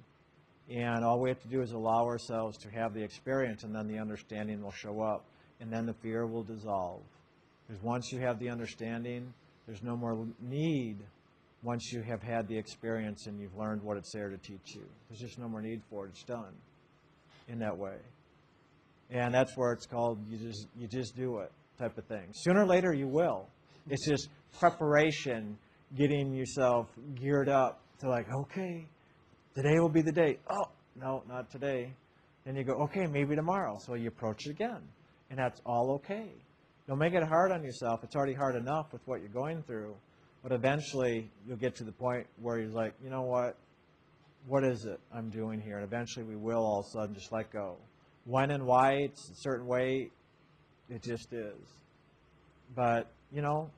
[0.69, 3.87] And all we have to do is allow ourselves to have the experience, and then
[3.87, 5.25] the understanding will show up,
[5.59, 7.01] and then the fear will dissolve.
[7.69, 9.31] Because once you have the understanding,
[9.67, 10.97] there's no more need
[11.61, 14.81] once you have had the experience and you've learned what it's there to teach you.
[15.07, 16.09] There's just no more need for it.
[16.13, 16.53] It's done
[17.47, 17.97] in that way.
[19.11, 22.25] And that's where it's called you just you just do it type of thing.
[22.33, 23.45] Sooner or later you will.
[23.87, 24.29] It's just
[24.59, 25.55] preparation,
[25.95, 26.87] getting yourself
[27.21, 28.85] geared up to like, okay,
[29.55, 30.39] today will be the day.
[30.49, 31.91] Oh, no, not today.
[32.45, 33.77] Then you go, okay, maybe tomorrow.
[33.85, 34.81] So you approach it again.
[35.29, 36.31] And that's all okay.
[36.89, 38.03] Don't make it hard on yourself.
[38.03, 39.93] It's already hard enough with what you're going through.
[40.41, 43.57] But eventually you'll get to the point where you're like, you know what?
[44.47, 45.75] What is it I'm doing here?
[45.75, 47.75] And eventually we will all of a sudden just let go.
[48.25, 50.09] When and why it's a certain way,
[50.89, 51.61] it just is.
[52.75, 53.69] But, you know,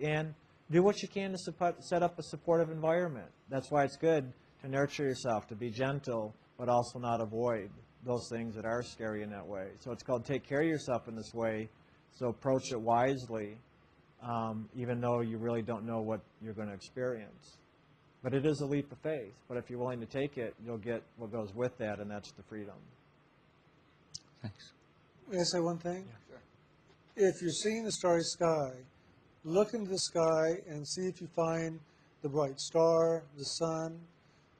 [0.00, 0.32] and
[0.70, 3.26] do what you can to support, set up a supportive environment.
[3.48, 7.70] That's why it's good to nurture yourself, to be gentle, but also not avoid.
[8.04, 9.68] those things that are scary in that way.
[9.80, 11.68] So it's called take care of yourself in this way.
[12.14, 13.56] So approach it wisely,
[14.22, 17.56] um, even though you really don't know what you're going to experience.
[18.22, 19.32] But it is a leap of faith.
[19.48, 22.30] But if you're willing to take it, you'll get what goes with that, and that's
[22.32, 22.74] the freedom.
[24.42, 24.72] Thanks.
[25.30, 26.04] May I say one thing?
[26.06, 26.36] Yeah.
[27.16, 27.28] Sure.
[27.28, 28.72] If you're seeing the starry sky,
[29.44, 31.80] look into the sky and see if you find
[32.22, 33.98] the bright star, the sun,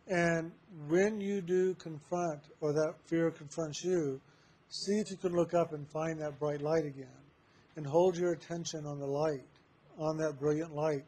[0.09, 0.51] and
[0.89, 4.21] when you do confront, or that fear confronts you,
[4.69, 7.07] see if you can look up and find that bright light again,
[7.77, 9.45] and hold your attention on the light,
[9.99, 11.05] on that brilliant light.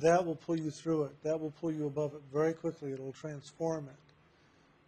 [0.00, 1.22] That will pull you through it.
[1.24, 2.92] That will pull you above it very quickly.
[2.92, 4.14] It'll transform it,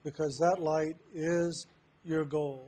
[0.04, 1.66] because that light is
[2.04, 2.66] your goal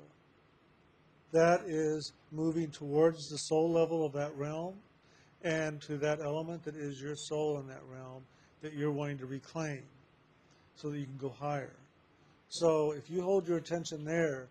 [1.34, 4.72] that is moving towards the soul level of that realm
[5.42, 8.22] and to that element that is your soul in that realm
[8.62, 9.82] that you're wanting to reclaim
[10.76, 11.74] so that you can go higher.
[12.48, 14.46] So if you hold your attention there,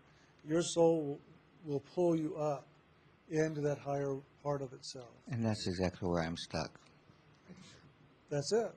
[0.46, 1.18] your soul
[1.66, 2.66] will, will pull you up
[3.30, 5.08] into that higher part of itself.
[5.30, 6.70] And that's exactly where I'm stuck.
[8.30, 8.72] That's it.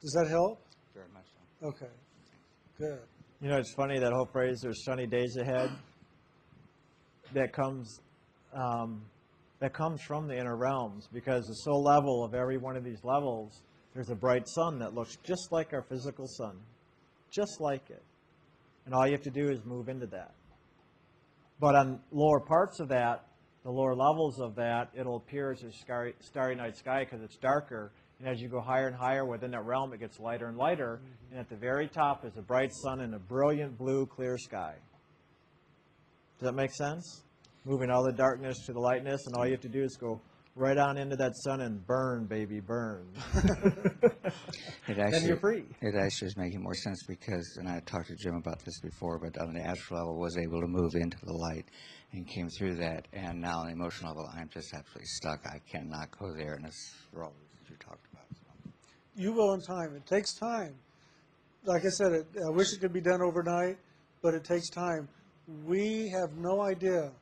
[0.00, 0.60] Does that help?
[0.94, 1.24] Very much
[1.60, 1.68] so.
[1.68, 1.92] Okay.
[2.78, 3.00] Good.
[3.40, 5.70] You know, it's funny that whole phrase, there's sunny days ahead,
[7.34, 8.00] that comes,
[8.54, 9.02] um,
[9.60, 13.04] that comes from the inner realms because the soul level of every one of these
[13.04, 13.62] levels,
[13.94, 16.56] there's a bright sun that looks just like our physical sun,
[17.30, 18.02] just like it.
[18.86, 20.34] And all you have to do is move into that.
[21.62, 23.24] But on lower parts of that,
[23.62, 27.36] the lower levels of that, it'll appear as a starry, starry night sky because it's
[27.36, 27.92] darker.
[28.18, 31.00] And as you go higher and higher within that realm, it gets lighter and lighter.
[31.00, 31.30] Mm-hmm.
[31.30, 34.74] And at the very top is a bright sun and a brilliant blue, clear sky.
[36.40, 37.22] Does that make sense?
[37.64, 40.20] Moving all the darkness to the lightness, and all you have to do is go
[40.54, 43.06] right on into that sun and burn, baby, burn.
[44.88, 45.64] It then actually, you're free.
[45.80, 49.18] It actually is making more sense because, and I talked to Jim about this before,
[49.18, 51.64] but on the astral level, was able to move into the light
[52.12, 53.06] and came through that.
[53.12, 55.40] And now on the emotional level, I'm just absolutely stuck.
[55.46, 58.24] I cannot go there, and it's for all the reasons you talked about.
[58.34, 58.70] So.
[59.14, 59.94] You will in time.
[59.94, 60.74] It takes time.
[61.64, 63.78] Like I said, it, I wish it could be done overnight,
[64.20, 65.08] but it takes time.
[65.64, 67.12] We have no idea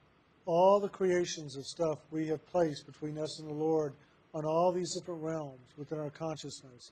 [0.51, 3.93] all the creations of stuff we have placed between us and the Lord
[4.35, 6.91] on all these different realms within our consciousness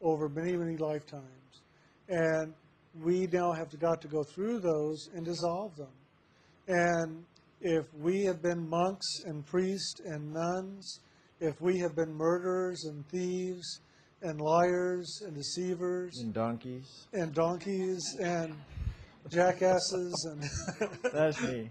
[0.00, 1.62] over many, many lifetimes.
[2.08, 2.54] And
[3.02, 5.90] we now have to, got to go through those and dissolve them.
[6.68, 7.24] And
[7.60, 11.00] if we have been monks and priests and nuns,
[11.40, 13.80] if we have been murderers and thieves
[14.22, 17.06] and liars and deceivers And donkeys.
[17.12, 18.54] and donkeys and
[19.28, 20.42] jackasses and
[21.12, 21.70] That's me.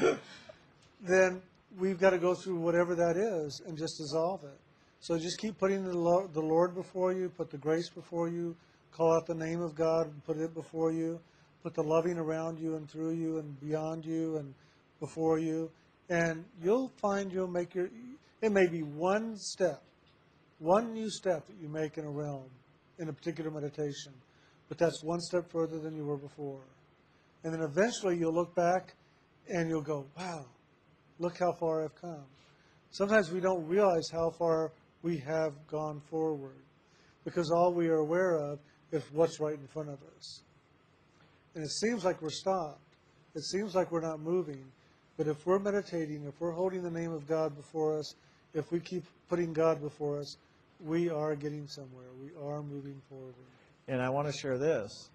[1.00, 1.42] then
[1.78, 4.58] we've got to go through whatever that is and just dissolve it.
[5.00, 8.56] So just keep putting the, Lo- the Lord before you, put the grace before you,
[8.92, 11.20] call out the name of God and put it before you,
[11.62, 14.54] put the loving around you and through you and beyond you and
[15.00, 15.70] before you,
[16.08, 17.88] and you'll find you'll make your.
[18.40, 19.82] It may be one step,
[20.58, 22.48] one new step that you make in a realm,
[22.98, 24.12] in a particular meditation,
[24.68, 26.60] but that's one step further than you were before.
[27.44, 28.94] And then eventually you'll look back
[29.48, 30.44] and you'll go, wow,
[31.18, 32.24] look how far I've come.
[32.90, 36.56] Sometimes we don't realize how far we have gone forward
[37.24, 38.58] because all we are aware of
[38.92, 40.42] is what's right in front of us.
[41.54, 42.80] And it seems like we're stopped.
[43.34, 44.64] It seems like we're not moving.
[45.16, 48.14] But if we're meditating, if we're holding the name of God before us,
[48.54, 50.36] if we keep putting God before us,
[50.84, 52.08] we are getting somewhere.
[52.22, 53.34] We are moving forward.
[53.88, 55.10] And I want to share this.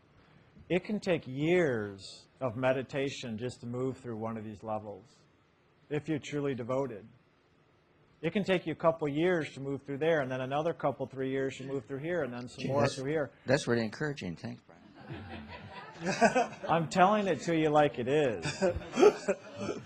[0.70, 5.04] It can take years of meditation just to move through one of these levels
[5.90, 7.06] if you're truly devoted.
[8.22, 11.08] It can take you a couple years to move through there, and then another couple,
[11.08, 13.32] three years to move through here, and then some more that's- through here.
[13.46, 14.36] That's really encouraging.
[14.36, 15.32] Thanks, Brian.
[16.70, 18.64] I'm telling it to you like it is.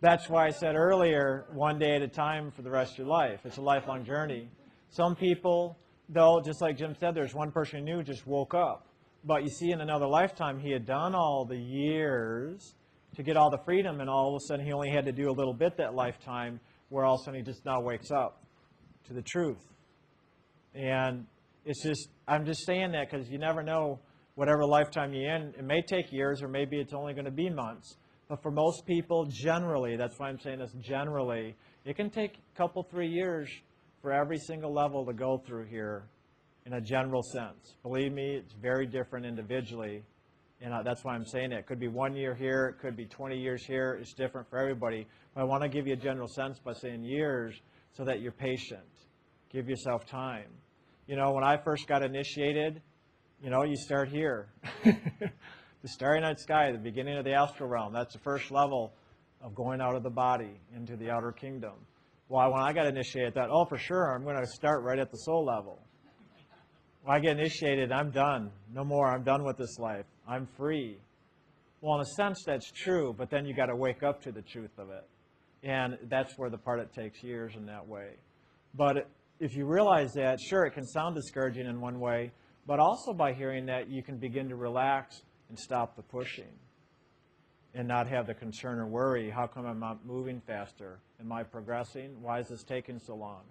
[0.00, 3.06] That's why I said earlier, one day at a time for the rest of your
[3.06, 3.40] life.
[3.44, 4.48] It's a lifelong journey.
[4.90, 8.86] Some people, though, just like Jim said, there's one person who knew just woke up.
[9.24, 12.74] But you see, in another lifetime, he had done all the years
[13.16, 15.30] to get all the freedom, and all of a sudden he only had to do
[15.30, 18.42] a little bit that lifetime, where all of a sudden he just now wakes up
[19.06, 19.64] to the truth.
[20.74, 21.26] And
[21.64, 23.98] it's just, I'm just saying that because you never know
[24.34, 25.54] whatever lifetime you're in.
[25.58, 27.96] It may take years or maybe it's only going to be months.
[28.28, 32.56] But for most people, generally, that's why I'm saying this generally, it can take a
[32.56, 33.48] couple, three years
[34.06, 36.04] for every single level to go through here
[36.64, 37.74] in a general sense.
[37.82, 40.04] Believe me, it's very different individually.
[40.60, 41.58] And uh, that's why I'm saying it.
[41.58, 43.98] It could be one year here, it could be 20 years here.
[44.00, 45.08] It's different for everybody.
[45.34, 47.60] But I want to give you a general sense by saying years
[47.94, 48.86] so that you're patient.
[49.50, 50.50] Give yourself time.
[51.08, 52.80] You know, when I first got initiated,
[53.42, 54.46] You know, you start here.
[54.84, 58.92] the starry night sky, the beginning of the astral realm, that's the first level
[59.42, 61.72] of going out of the body into the outer kingdom.
[62.28, 64.98] Well, when I got initiated, I thought, oh, for sure, I'm going to start right
[64.98, 65.78] at the soul level.
[67.04, 68.50] When I get initiated, I'm done.
[68.74, 69.08] No more.
[69.08, 70.06] I'm done with this life.
[70.26, 70.98] I'm free.
[71.80, 74.42] Well, in a sense, that's true, but then you got to wake up to the
[74.42, 75.06] truth of it.
[75.62, 78.08] And that's where the part it takes years in that way.
[78.74, 79.08] But
[79.38, 82.32] if you realize that, sure, it can sound discouraging in one way,
[82.66, 86.52] but also by hearing that, you can begin to relax and stop the pushing
[87.76, 90.98] and not have the concern or worry how come I'm not moving faster?
[91.20, 92.16] Am I progressing?
[92.22, 93.42] Why is this taking so long?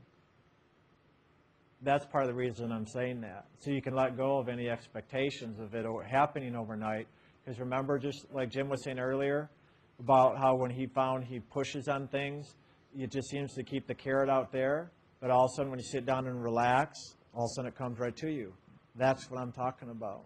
[1.83, 3.45] That's part of the reason I'm saying that.
[3.59, 7.07] So you can let go of any expectations of it happening overnight.
[7.43, 9.51] Because remember, just like Jim was saying earlier,
[9.99, 12.55] about how when he found he pushes on things,
[12.97, 14.91] it just seems to keep the carrot out there.
[15.21, 16.97] But all of a sudden, when you sit down and relax,
[17.33, 18.53] all of a sudden it comes right to you.
[18.95, 20.25] That's what I'm talking about.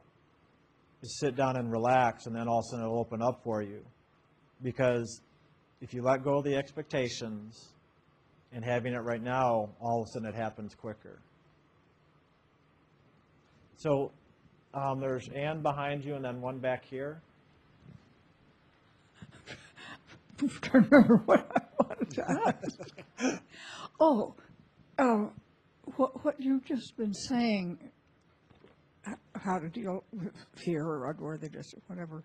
[1.01, 3.81] Sit down and relax, and then all of a sudden it'll open up for you.
[4.61, 5.21] Because
[5.81, 7.69] if you let go of the expectations
[8.51, 11.19] and having it right now, all of a sudden it happens quicker.
[13.77, 14.11] So
[14.73, 17.21] um, there's Ann behind you, and then one back here.
[20.61, 22.53] trying to remember what I wanted to
[23.21, 23.41] ask.
[24.01, 24.33] Oh,
[24.97, 25.25] uh,
[25.97, 27.77] what, what you've just been saying,
[29.35, 32.23] how to deal with fear or unworthiness or whatever,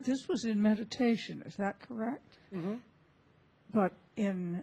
[0.00, 2.38] this was in meditation, is that correct?
[2.54, 2.74] Mm-hmm.
[3.72, 4.62] But in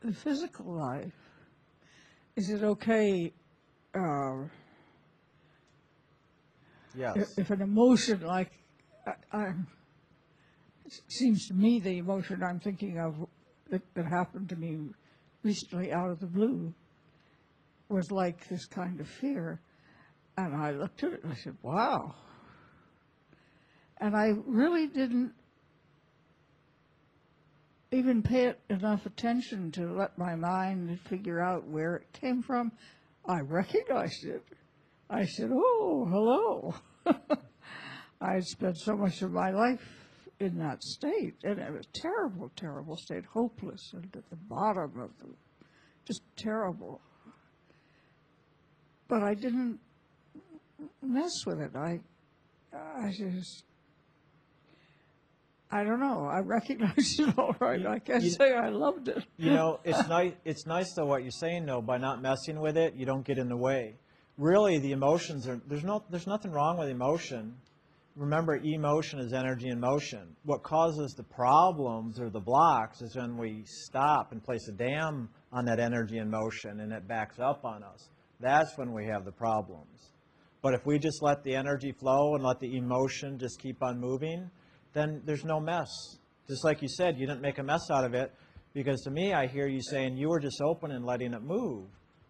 [0.00, 1.12] the physical life,
[2.36, 3.32] is it okay
[3.94, 4.44] uh,
[6.94, 7.16] Yes.
[7.16, 8.50] if if an emotion like,
[9.06, 9.66] I- I'm,
[11.08, 13.14] seems to me the emotion I'm thinking of
[13.70, 14.78] that, that happened to me
[15.42, 16.74] recently out of the blue
[17.88, 19.60] was like this kind of fear.
[20.36, 22.14] And I looked at it and I said, wow.
[23.98, 25.32] And I really didn't
[27.92, 32.72] even pay enough attention to let my mind figure out where it came from.
[33.26, 34.42] I recognized it.
[35.10, 36.74] I said, oh, hello.
[38.20, 39.86] I had spent so much of my life
[40.40, 45.10] in that state, and it was terrible, terrible state, hopeless, and at the bottom of
[45.20, 45.28] the,
[46.06, 47.00] just terrible.
[49.06, 49.78] But I didn't
[51.02, 51.72] mess with it.
[51.76, 52.00] I,
[52.74, 53.64] I just,
[55.70, 56.26] I don't know.
[56.26, 57.84] I recognize it all right.
[57.86, 59.24] I can't you- say I loved it.
[59.36, 60.32] you know, it's nice.
[60.44, 61.80] It's nice though what you're saying though.
[61.80, 63.94] By not messing with it, you don't get in the way.
[64.38, 67.54] Really, the emotions are there's no there's nothing wrong with emotion.
[68.14, 70.36] Remember, emotion is energy in motion.
[70.44, 75.30] What causes the problems or the blocks is when we stop and place a dam
[75.50, 78.10] on that energy in motion and it backs up on us.
[78.38, 80.10] That's when we have the problems.
[80.62, 84.00] But if we just let the energy flow and let the emotion just keep on
[84.00, 84.48] moving,
[84.94, 85.88] then there's no mess.
[86.48, 88.32] Just like you said, you didn't make a mess out of it
[88.72, 91.86] because to me, I hear you saying you were just open and letting it move.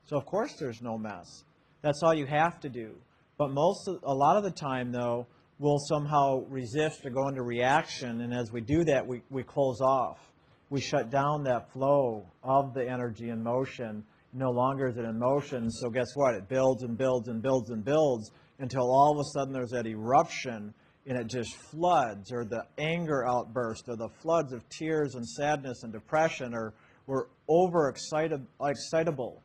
[0.07, 1.45] So of course there's no mess.
[1.83, 2.95] That's all you have to do.
[3.37, 5.27] But most, of, a lot of the time though,
[5.59, 9.81] we'll somehow resist or go into reaction, and as we do that, we, we close
[9.81, 10.19] off.
[10.71, 14.05] We shut down that flow of the energy and motion.
[14.33, 16.35] No longer is it in motion, so guess what?
[16.35, 19.87] It builds and builds and builds and builds until all of a sudden there's that
[19.87, 20.73] eruption
[21.07, 25.83] and it just floods, or the anger outburst, or the floods of tears and sadness
[25.83, 26.73] and depression, or
[27.09, 29.43] we're over excitable.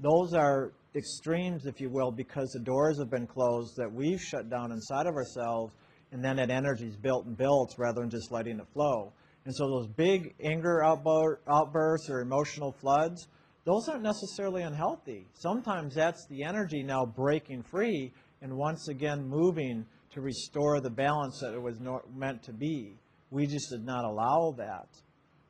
[0.00, 4.50] Those are extremes, if you will, because the doors have been closed that we've shut
[4.50, 5.72] down inside of ourselves,
[6.12, 9.10] and then that energy is built and built rather than just letting it flow.
[9.46, 13.28] And so those big anger outbursts or emotional floods,
[13.68, 15.26] those aren't necessarily unhealthy.
[15.34, 21.38] Sometimes that's the energy now breaking free and once again moving to restore the balance
[21.42, 21.78] that it was
[22.16, 22.98] meant to be.
[23.30, 24.88] We just did not allow that.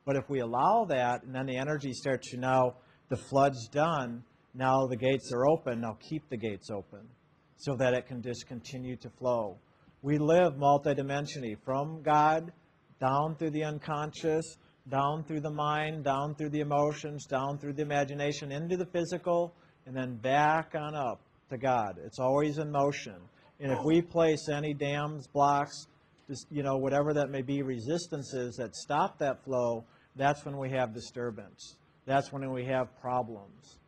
[0.05, 2.73] But if we allow that, and then the energy starts to now,
[3.07, 4.21] the flood's done,
[4.53, 7.07] now the gates are open, now keep the gates open
[7.55, 9.57] so that it can just continue to flow.
[10.01, 12.51] We live multidimensionally from God
[12.99, 14.57] down through the unconscious,
[14.89, 19.53] down through the mind, down through the emotions, down through the imagination, into the physical,
[19.85, 21.99] and then back on up to God.
[22.03, 23.15] It's always in motion.
[23.59, 25.87] And if we place any dams, blocks,
[26.29, 29.83] just, you know, whatever that may be, resistances that stop that flow,
[30.15, 31.75] that's when we have disturbance.
[32.05, 33.79] That's when we have problems.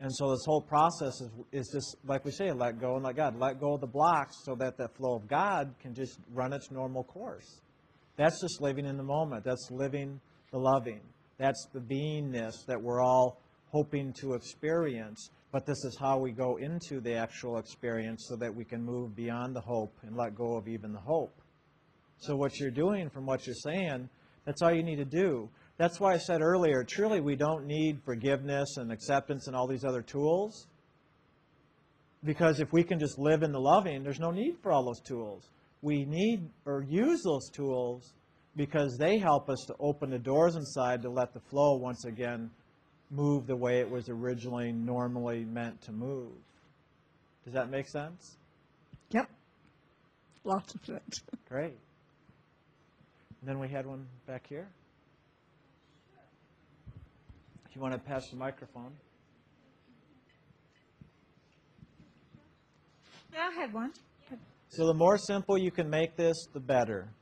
[0.00, 3.14] And so this whole process is, is just, like we say, let go and let
[3.14, 3.38] God.
[3.38, 6.70] Let go of the blocks so that the flow of God can just run its
[6.72, 7.60] normal course.
[8.16, 9.44] That's just living in the moment.
[9.44, 11.00] That's living the loving.
[11.38, 13.40] That's the beingness that we're all
[13.70, 18.52] hoping to experience But this is how we go into the actual experience so that
[18.54, 21.38] we can move beyond the hope and let go of even the hope.
[22.18, 24.08] So what you're doing from what you're saying,
[24.46, 25.50] that's all you need to do.
[25.76, 29.84] That's why I said earlier, truly we don't need forgiveness and acceptance and all these
[29.84, 30.66] other tools.
[32.24, 35.00] Because if we can just live in the loving, there's no need for all those
[35.00, 35.50] tools.
[35.82, 38.12] We need or use those tools
[38.56, 42.50] because they help us to open the doors inside to let the flow once again
[43.10, 46.32] move the way it was originally normally meant to move.
[47.44, 48.36] Does that make sense?
[49.10, 49.28] Yep.
[50.44, 51.20] Lots of sense.
[51.48, 51.76] Great.
[53.40, 54.68] And then we had one back here.
[57.68, 58.92] If you want to pass the microphone.
[63.32, 63.92] Yeah, I had one.
[64.74, 67.12] So the more simple you can make this, the better.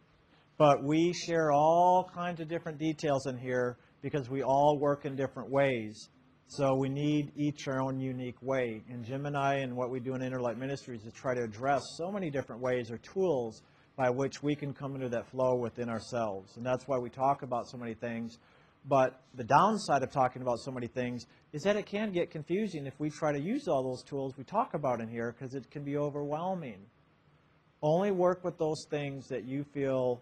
[0.57, 5.16] But we share all kinds of different details in here because we all work in
[5.16, 6.11] different ways.
[6.46, 8.84] So we need each our own unique way.
[8.88, 11.82] And Jim and I and what we do in Interlight Ministries is try to address
[11.96, 13.62] so many different ways or tools
[13.96, 16.57] by which we can come into that flow within ourselves.
[16.57, 18.38] And that's why we talk about so many things.
[18.88, 22.86] But the downside of talking about so many things is that it can get confusing
[22.86, 25.68] if we try to use all those tools we talk about in here because it
[25.72, 26.86] can be overwhelming.
[27.83, 30.20] Only work with those things that you feel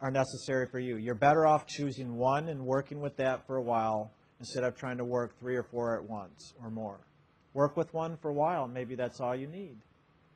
[0.00, 0.96] are necessary for you.
[0.96, 4.98] You're better off choosing one and working with that for a while instead of trying
[4.98, 7.00] to work three or four at once or more.
[7.54, 9.76] Work with one for a while, maybe that's all you need.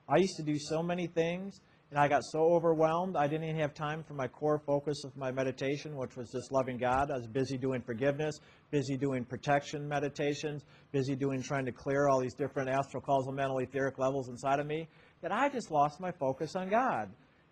[0.09, 3.61] I used to do so many things, and I got so overwhelmed, I didn't even
[3.61, 7.11] have time for my core focus of my meditation, which was just loving God.
[7.11, 8.41] I was busy doing forgiveness,
[8.71, 13.59] busy doing protection meditations, busy doing trying to clear all these different astral, causal, mental,
[13.59, 14.89] etheric levels inside of me,
[15.23, 17.11] that I just lost my focus on God.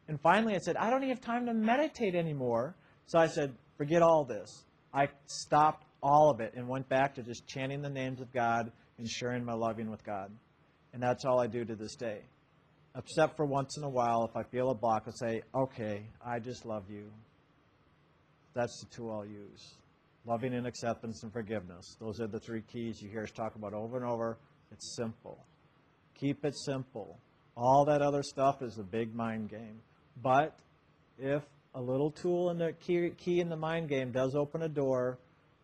[0.09, 2.77] And finally, I said, I don't even have time to meditate anymore.
[3.07, 4.65] So I said, forget all this.
[4.95, 8.71] I stopped all of it and went back to just chanting the names of God
[8.99, 10.31] and sharing my loving with God.
[10.93, 12.21] And that's all I do to this day.
[12.97, 16.39] Except for once in a while, if I feel a block, I'll say, okay, I
[16.39, 17.11] just love you.
[18.55, 19.75] That's the tool I'll use.
[20.25, 21.97] Loving and acceptance and forgiveness.
[22.01, 24.39] Those are the three keys you hear us talk about over and over.
[24.73, 25.45] It's simple.
[26.19, 27.19] Keep it simple.
[27.57, 29.81] All that other stuff is a big mind game.
[30.23, 30.59] But
[31.19, 31.43] if
[31.75, 35.19] a little tool in the key, key in the mind game does open a door,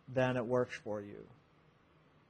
[0.07, 1.23] then it works for you.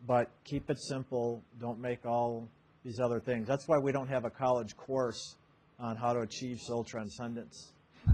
[0.05, 1.41] But keep it simple.
[1.59, 2.47] Don't make all
[2.84, 3.47] these other things.
[3.47, 5.36] That's why we don't have a college course
[5.80, 7.72] on how to achieve soul transcendence.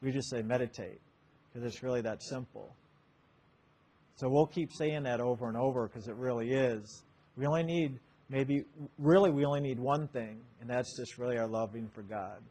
[0.00, 1.00] We just say meditate
[1.52, 2.72] because it's really that simple.
[4.14, 7.02] So we'll keep saying that over and over because it really is.
[7.36, 7.98] We only need
[8.28, 8.64] maybe
[8.98, 12.42] really we only need one thing, and that's just really our loving for God.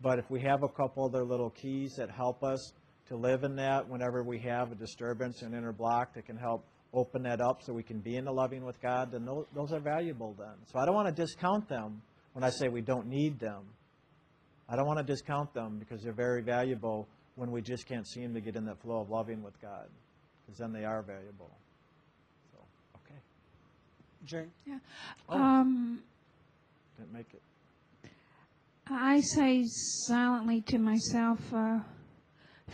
[0.00, 2.72] But if we have a couple other little keys that help us
[3.08, 6.64] to live in that whenever we have a disturbance an inner block that can help
[6.92, 9.72] open that up so we can be in the loving with God, then those, those
[9.72, 10.54] are valuable then.
[10.72, 12.00] So I don't want to discount them
[12.32, 13.62] when I say we don't need them.
[14.68, 18.34] I don't want to discount them because they're very valuable when we just can't seem
[18.34, 19.88] to get in that flow of loving with God,
[20.44, 21.50] because then they are valuable.
[24.28, 24.50] So, okay, Jane?
[24.66, 24.78] Yeah.
[25.28, 25.38] Oh.
[25.38, 26.00] Um,
[26.98, 27.42] didn't make it.
[28.88, 31.78] I say silently to myself uh,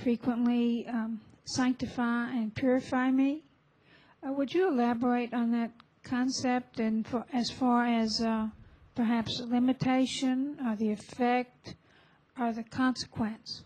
[0.03, 3.43] frequently, um, sanctify and purify me.
[4.27, 5.71] Uh, would you elaborate on that
[6.03, 8.49] concept and for, as far as uh,
[8.95, 11.75] perhaps limitation or the effect
[12.41, 13.65] or the consequence?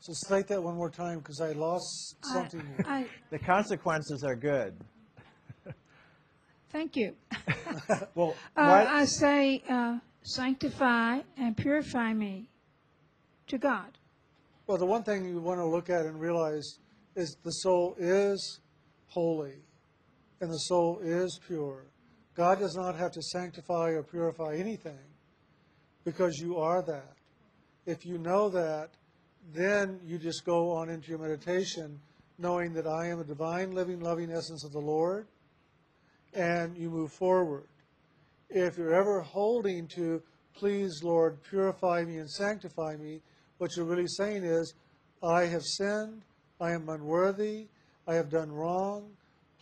[0.00, 2.60] So state that one more time because I lost something.
[2.60, 2.84] here.
[2.88, 4.76] I, The consequences are good.
[6.70, 7.14] Thank you.
[8.14, 8.86] Well, Uh?
[8.88, 12.48] I say, uh, sanctify and purify me
[13.48, 13.98] to God.
[14.66, 16.78] Well, the one thing you want to look at and realize
[17.14, 18.60] is the soul is
[19.08, 19.54] holy
[20.40, 21.84] and the soul is pure.
[22.34, 24.98] God does not have to sanctify or purify anything
[26.04, 27.14] because you are that.
[27.86, 28.90] If you know that,
[29.54, 32.00] then you just go on into your meditation
[32.38, 35.26] knowing that I am a divine, living, loving essence of the Lord,
[36.36, 37.64] and you move forward.
[38.50, 40.22] If you're ever holding to,
[40.54, 43.22] please, Lord, purify me and sanctify me,
[43.58, 44.74] what you're really saying is,
[45.22, 46.22] I have sinned,
[46.60, 47.66] I am unworthy,
[48.06, 49.10] I have done wrong,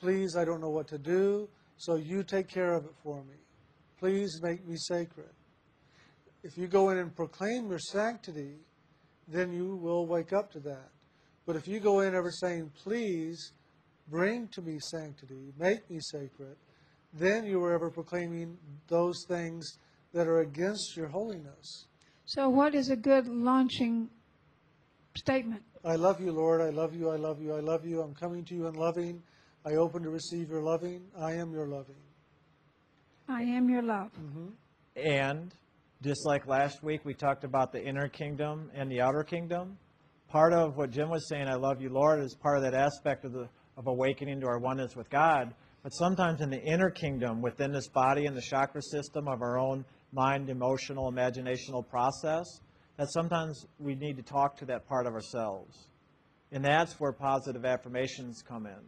[0.00, 3.36] please, I don't know what to do, so you take care of it for me.
[3.98, 5.30] Please make me sacred.
[6.42, 8.56] If you go in and proclaim your sanctity,
[9.28, 10.90] then you will wake up to that.
[11.46, 13.52] But if you go in ever saying, please,
[14.08, 16.56] bring to me sanctity, make me sacred,
[17.14, 18.56] then you were ever proclaiming
[18.88, 19.78] those things
[20.12, 21.86] that are against your holiness.
[22.26, 24.08] So, what is a good launching
[25.16, 25.62] statement?
[25.84, 26.62] I love you, Lord.
[26.62, 27.10] I love you.
[27.10, 27.54] I love you.
[27.54, 28.00] I love you.
[28.00, 29.22] I'm coming to you in loving.
[29.66, 31.02] I open to receive your loving.
[31.18, 31.96] I am your loving.
[33.28, 34.10] I am your love.
[34.20, 34.46] Mm-hmm.
[34.96, 35.54] And
[36.02, 39.78] just like last week, we talked about the inner kingdom and the outer kingdom.
[40.28, 43.24] Part of what Jim was saying, I love you, Lord, is part of that aspect
[43.24, 45.54] of, the, of awakening to our oneness with God.
[45.84, 49.58] But sometimes in the inner kingdom, within this body and the chakra system of our
[49.58, 52.46] own mind, emotional, imaginational process,
[52.96, 55.88] that sometimes we need to talk to that part of ourselves.
[56.52, 58.80] And that's where positive affirmations come in.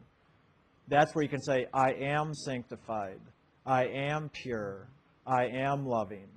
[0.89, 3.21] That's where you can say, I am sanctified.
[3.67, 4.89] I am pure.
[5.27, 6.29] I am loving.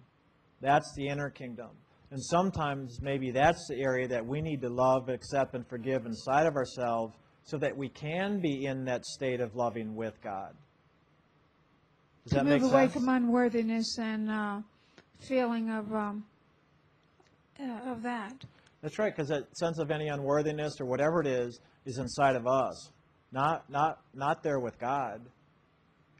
[0.60, 1.70] That's the inner kingdom.
[2.12, 6.48] And sometimes maybe that's the area that we need to love, accept, and forgive inside
[6.48, 10.54] of ourselves so that we can be in that state of loving with God.
[12.24, 14.62] Does To that make move away from unworthiness and uh,
[15.20, 16.26] feeling of, um,
[17.60, 18.34] uh, of that.
[18.82, 22.48] That's right, because that sense of any unworthiness or whatever it is is inside of
[22.48, 22.92] us,
[23.32, 25.22] not not not there with God.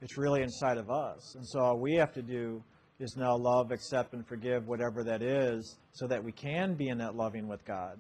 [0.02, 2.62] It's really inside of us, and so all we have to do
[3.00, 6.98] is now love, accept, and forgive whatever that is, so that we can be in
[6.98, 7.98] that loving with God.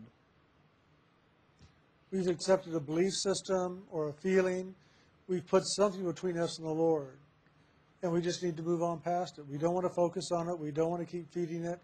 [2.11, 4.73] We've accepted a belief system or a feeling.
[5.27, 7.17] We've put something between us and the Lord.
[8.01, 9.45] And we just need to move on past it.
[9.47, 10.57] We don't want to focus on it.
[10.57, 11.79] We don't want to keep feeding it.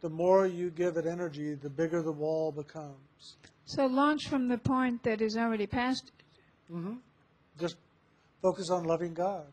[0.00, 3.36] The more you give it energy, the bigger the wall becomes.
[3.64, 6.10] So launch from the point that is already past.
[6.10, 6.74] it.
[6.74, 6.94] Mm-hmm.
[7.58, 7.76] Just
[8.42, 9.46] focus on loving God.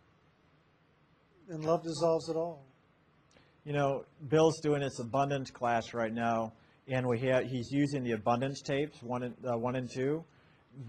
[1.49, 2.63] And love dissolves it all.
[3.63, 6.51] You know, Bill's doing this abundance class right now,
[6.87, 10.23] and we have, he's using the abundance tapes, one and, uh, one and two.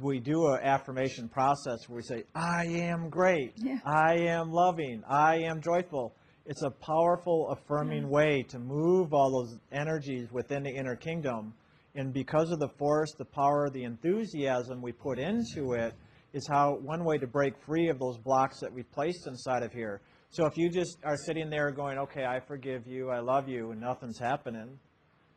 [0.01, 3.79] We do an affirmation process where we say, I am great, Yeah.
[3.85, 6.15] I am loving, I am joyful.
[6.47, 11.55] It's a powerful, affirming way to move all those energies within the inner kingdom.
[11.95, 15.95] And because of the force, the power, the enthusiasm we put into it,
[16.33, 19.73] is how one way to break free of those blocks that we've placed inside of
[19.73, 20.01] here.
[20.31, 23.73] So if you just are sitting there going, okay, I forgive you, I love you,
[23.73, 24.79] and nothing's happening,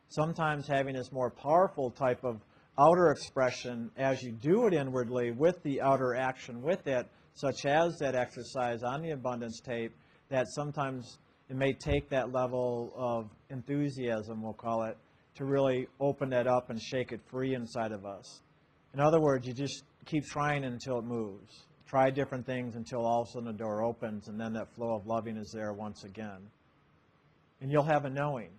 [0.08, 2.40] sometimes having this more powerful type of
[2.78, 7.96] outer expression as you do it inwardly with the outer action with it, such as
[7.98, 9.92] that exercise on the abundance tape,
[10.28, 14.96] that sometimes it may take that level of enthusiasm, we'll call it,
[15.36, 18.42] to really open that up and shake it free inside of us.
[18.94, 21.66] In other words, you just keep trying until it moves.
[21.86, 24.96] Try different things until all of a sudden the door opens and then that flow
[24.96, 26.40] of loving is there once again.
[27.60, 28.50] And you'll have a knowing.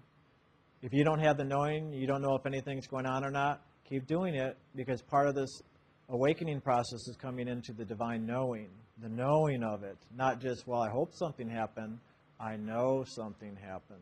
[0.81, 3.61] If you don't have the knowing, you don't know if anything's going on or not,
[3.87, 5.61] keep doing it because part of this
[6.09, 8.69] awakening process is coming into the divine knowing,
[9.01, 9.97] the knowing of it.
[10.15, 11.97] Not just, well, I hope something happened.
[12.39, 13.99] I know something happened.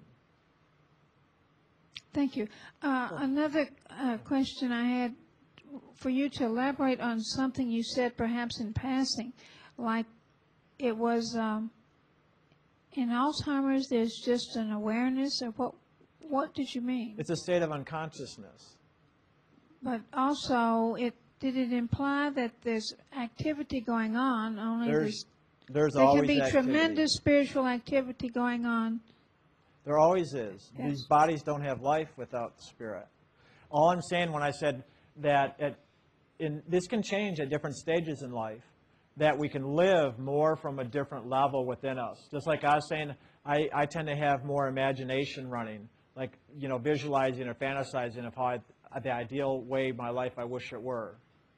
[2.14, 2.48] Thank you.
[2.82, 5.16] Uh, Another uh, question I had
[5.96, 9.34] for you to elaborate on something you said perhaps in passing,
[9.78, 10.06] like
[10.80, 11.72] it was um,
[12.94, 15.74] in Alzheimer's, there's just an awareness of what,
[16.30, 17.16] what did you mean?
[17.18, 18.78] It's a state of unconsciousness.
[19.82, 25.26] But also, it, did it imply that there's activity going on, only There's,
[25.70, 26.52] there's, there can be activity.
[26.52, 29.00] tremendous spiritual activity going on?
[29.86, 30.72] There always is.
[30.78, 30.90] Yes.
[30.90, 33.06] These bodies don't have life without the spirit.
[33.70, 34.84] All I'm saying when I said
[35.18, 35.78] that at,
[36.40, 38.64] in, this can change at different stages in life,
[39.18, 42.28] that we can live more from a different level within us.
[42.32, 43.14] Just like I was saying,
[43.46, 48.36] I, I tend to have more imagination running, like, you know, visualizing or fantasizing of
[48.36, 48.60] how I,
[49.00, 51.16] the ideal way my life I wish it were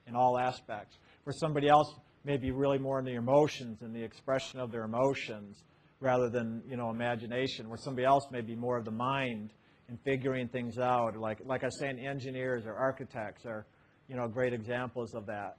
[0.07, 0.97] in all aspects.
[1.23, 1.93] Where somebody else
[2.23, 5.63] may be really more in the emotions and the expression of their emotions
[5.99, 7.69] rather than you know imagination.
[7.69, 9.51] Where somebody else may be more of the mind
[9.89, 11.17] and figuring things out.
[11.17, 13.65] Like like I was saying, engineers or architects are
[14.07, 15.57] you know great examples of that.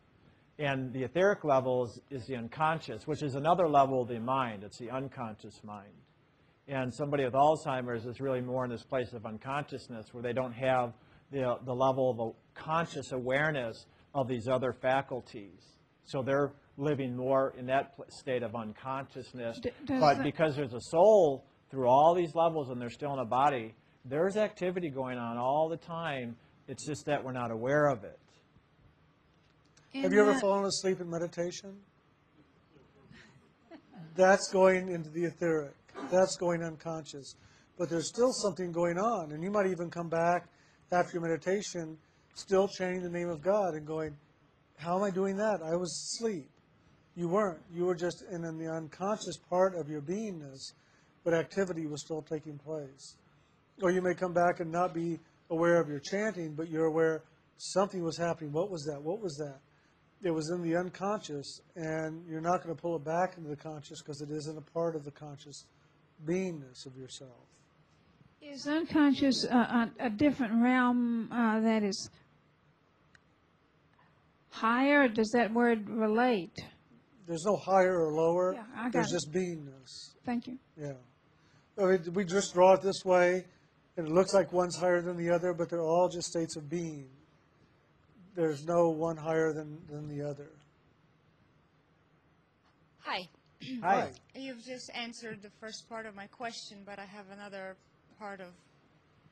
[0.58, 4.64] And the etheric level is, is the unconscious, which is another level of the mind.
[4.64, 5.92] It's the unconscious mind.
[6.68, 10.52] And somebody with Alzheimer's is really more in this place of unconsciousness where they don't
[10.52, 10.92] have
[11.32, 15.60] the, the level of a conscious awareness of these other faculties.
[16.04, 19.60] So they're living more in that state of unconsciousness.
[19.60, 23.18] D- does but because there's a soul through all these levels and they're still in
[23.18, 26.36] a body, there's activity going on all the time.
[26.66, 28.18] It's just that we're not aware of it.
[29.94, 31.76] Have you ever fallen asleep in meditation?
[34.14, 35.74] That's going into the etheric.
[36.10, 37.36] That's going unconscious.
[37.78, 39.32] But there's still something going on.
[39.32, 40.48] And you might even come back
[40.90, 41.96] after your meditation,
[42.34, 44.16] still chanting the name of God and going,
[44.76, 45.60] How am I doing that?
[45.62, 46.48] I was asleep.
[47.14, 47.60] You weren't.
[47.72, 50.72] You were just in, in the unconscious part of your beingness,
[51.24, 53.16] but activity was still taking place.
[53.82, 55.18] Or you may come back and not be
[55.50, 57.22] aware of your chanting, but you're aware
[57.58, 58.52] something was happening.
[58.52, 59.02] What was that?
[59.02, 59.58] What was that?
[60.22, 63.56] it was in the unconscious, and you're not going to pull it back into the
[63.56, 65.64] conscious because it isn't a part of the conscious
[66.26, 67.46] beingness of yourself.
[68.40, 72.08] Is unconscious a, a, a different realm uh, that is
[74.50, 75.08] higher?
[75.08, 76.58] Does that word relate?
[77.26, 78.54] There's no higher or lower.
[78.54, 79.16] Yeah, I got There's it.
[79.16, 80.14] just beingness.
[80.24, 80.58] Thank you.
[80.80, 80.92] Yeah.
[81.78, 83.44] I mean, we just draw it this way,
[83.96, 86.70] and it looks like one's higher than the other, but they're all just states of
[86.70, 87.08] being.
[88.34, 90.50] There's no one higher than, than the other.
[93.00, 93.28] Hi.
[93.82, 94.10] Hi.
[94.34, 97.76] You've just answered the first part of my question, but I have another
[98.18, 98.48] part of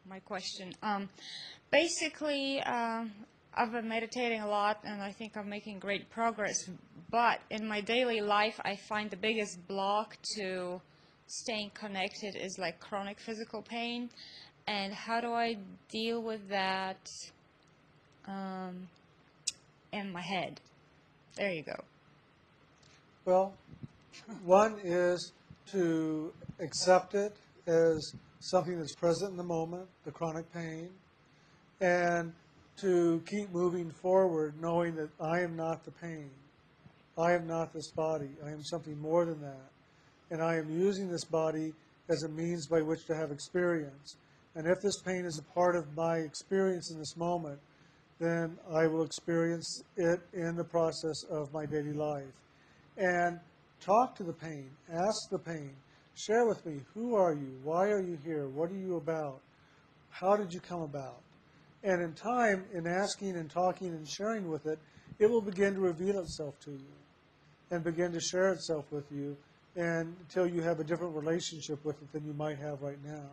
[0.08, 0.72] my question.
[0.82, 1.08] Um,
[1.70, 3.12] basically, um,
[3.54, 6.68] I've been meditating a lot, and I think I'm making great progress.
[7.10, 10.80] But in my daily life, I find the biggest block to
[11.28, 14.10] staying connected is like chronic physical pain.
[14.66, 15.56] And how do I
[15.88, 17.08] deal with that
[18.26, 18.88] um,
[19.92, 20.60] in my head?
[21.36, 21.84] There you go.
[23.24, 23.54] Well,
[24.44, 25.32] one is
[25.72, 27.36] to accept it
[27.66, 30.90] as something that's present in the moment, the chronic pain,
[31.80, 32.32] and
[32.80, 36.30] to keep moving forward knowing that I am not the pain.
[37.18, 38.28] I am not this body.
[38.44, 39.70] I am something more than that.
[40.30, 41.72] And I am using this body
[42.08, 44.16] as a means by which to have experience.
[44.54, 47.58] And if this pain is a part of my experience in this moment,
[48.18, 52.24] then I will experience it in the process of my daily life.
[52.96, 53.38] And
[53.80, 55.72] talk to the pain, ask the pain,
[56.14, 59.40] share with me who are you, why are you here, what are you about,
[60.10, 61.20] how did you come about.
[61.84, 64.78] And in time, in asking and talking and sharing with it,
[65.18, 66.96] it will begin to reveal itself to you
[67.70, 69.36] and begin to share itself with you
[69.76, 73.28] and until you have a different relationship with it than you might have right now.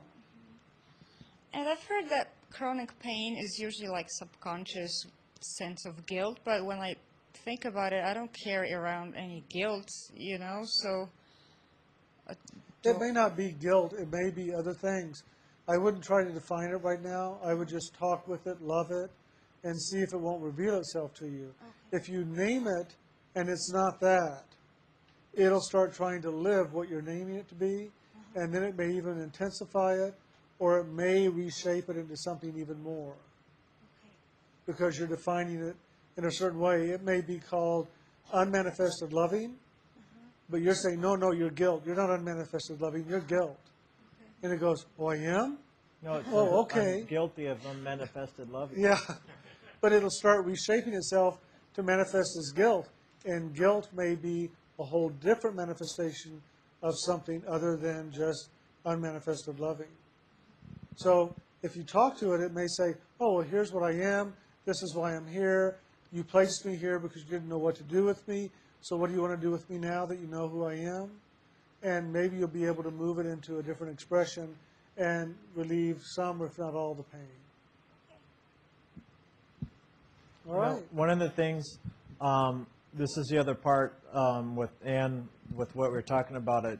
[1.53, 5.05] And I've heard that chronic pain is usually like subconscious
[5.39, 6.95] sense of guilt, but when I
[7.43, 11.09] think about it, I don't carry around any guilt, you know, so
[12.29, 12.33] uh,
[12.83, 15.23] It may not be guilt, it may be other things.
[15.67, 17.39] I wouldn't try to define it right now.
[17.43, 19.09] I would just talk with it, love it,
[19.63, 21.53] and see if it won't reveal itself to you.
[21.91, 22.95] If you name it
[23.35, 24.43] and it's not that,
[25.33, 28.39] it'll start trying to live what you're naming it to be, mm-hmm.
[28.39, 30.13] and then it may even intensify it,
[30.59, 33.15] or it may reshape it into something even more.
[34.65, 35.75] Because you're defining it
[36.17, 36.89] in a certain way.
[36.89, 37.87] It may be called
[38.33, 40.27] unmanifested loving, mm-hmm.
[40.49, 41.83] but you're saying, no, no, you're guilt.
[41.85, 43.57] You're not unmanifested loving, you're guilt.
[44.41, 45.57] And it goes, oh, I am?
[46.01, 46.99] No, it Oh, says, okay.
[46.99, 48.81] I'm guilty of unmanifested loving.
[48.81, 48.97] Yeah.
[49.79, 51.39] But it'll start reshaping itself
[51.75, 52.89] to manifest as guilt.
[53.25, 54.49] And guilt may be
[54.79, 56.41] a whole different manifestation
[56.81, 58.49] of something other than just
[58.85, 59.87] unmanifested loving.
[60.97, 64.33] So if you talk to it, it may say, oh, well, here's what I am.
[64.65, 65.77] This is why I'm here.
[66.13, 68.51] You placed me here because you didn't know what to do with me.
[68.81, 70.75] So what do you want to do with me now that you know who I
[70.75, 71.09] am?
[71.81, 74.55] And maybe you'll be able to move it into a different expression
[74.95, 77.21] and relieve some, if not all, the pain.
[80.47, 80.79] All Now.
[80.91, 81.79] One of the things,
[82.21, 86.65] um, this is the other part um, with Ann, with what we are talking about,
[86.65, 86.79] it,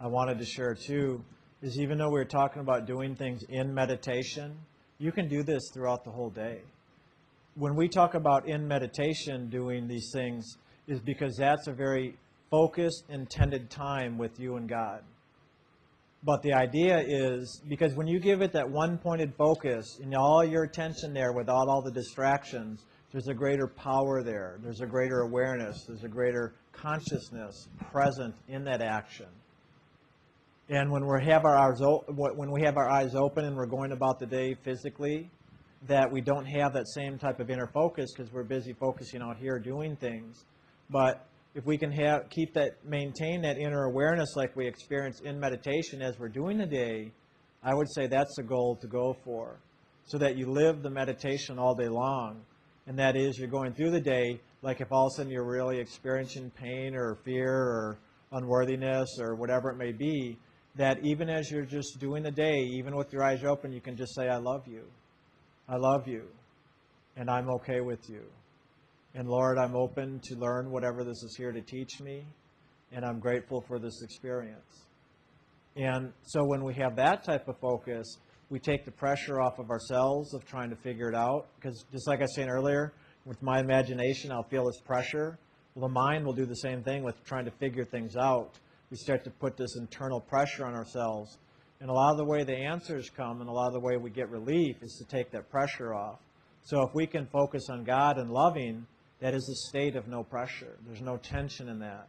[0.00, 1.22] I wanted to share too,
[1.62, 4.56] is even though we are talking about doing things in meditation,
[4.98, 6.60] you can do this throughout the whole day.
[7.56, 12.16] When we talk about in meditation doing these things, is because that's a very
[12.50, 15.02] focused, intended time with you and God.
[16.22, 20.42] But the idea is because when you give it that one pointed focus and all
[20.42, 24.58] your attention there without all the distractions, there's a greater power there.
[24.62, 25.84] There's a greater awareness.
[25.86, 29.26] There's a greater consciousness present in that action.
[30.70, 31.78] And when we have our eyes
[32.08, 35.30] when we have our eyes open and we're going about the day physically,
[35.86, 39.36] that we don't have that same type of inner focus because we're busy focusing out
[39.36, 40.44] here doing things.
[40.90, 45.38] But if we can have keep that maintain that inner awareness like we experience in
[45.38, 47.12] meditation as we're doing the day,
[47.62, 49.60] I would say that's the goal to go for.
[50.06, 52.42] So that you live the meditation all day long.
[52.86, 55.50] And that is you're going through the day, like if all of a sudden you're
[55.50, 57.98] really experiencing pain or fear or
[58.32, 60.36] unworthiness or whatever it may be,
[60.76, 63.96] that even as you're just doing the day, even with your eyes open, you can
[63.96, 64.82] just say, I love you.
[65.68, 66.24] I love you.
[67.16, 68.22] And I'm okay with you.
[69.14, 72.24] And Lord, I'm open to learn whatever this is here to teach me,
[72.90, 74.82] and I'm grateful for this experience.
[75.76, 78.18] And so when we have that type of focus,
[78.50, 81.46] we take the pressure off of ourselves of trying to figure it out.
[81.56, 82.92] Because just like I was saying earlier,
[83.24, 85.38] with my imagination, I'll feel this pressure.
[85.74, 88.58] Well, the mind will do the same thing with trying to figure things out.
[88.90, 91.38] We start to put this internal pressure on ourselves.
[91.80, 93.96] And a lot of the way the answers come and a lot of the way
[93.96, 96.18] we get relief is to take that pressure off.
[96.62, 98.86] So if we can focus on God and loving,
[99.20, 100.76] that is a state of no pressure.
[100.86, 102.08] There's no tension in that,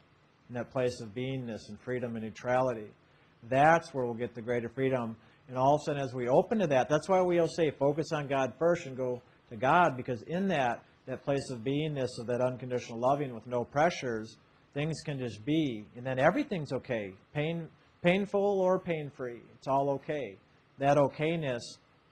[0.50, 2.88] in that place of beingness and freedom and neutrality.
[3.50, 5.18] That's where we'll get the greater freedom.
[5.48, 8.12] And all of a sudden, as we open to that, that's why we'll say focus
[8.14, 12.28] on God first and go to God, because in that, that place of beingness, of
[12.28, 14.38] that unconditional loving with no pressures,
[14.74, 15.86] things can just be.
[15.96, 17.14] And then everything's okay.
[17.34, 17.68] Pain,
[18.06, 19.42] painful or pain-free.
[19.58, 20.38] It's all okay.
[20.78, 21.62] That okayness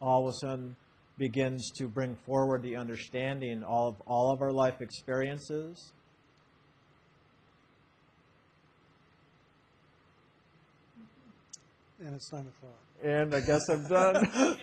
[0.01, 0.75] all of a sudden
[1.19, 5.93] begins to bring forward the understanding of all of our life experiences.
[11.99, 12.79] And it's nine o'clock.
[13.03, 14.57] And I guess I'm done.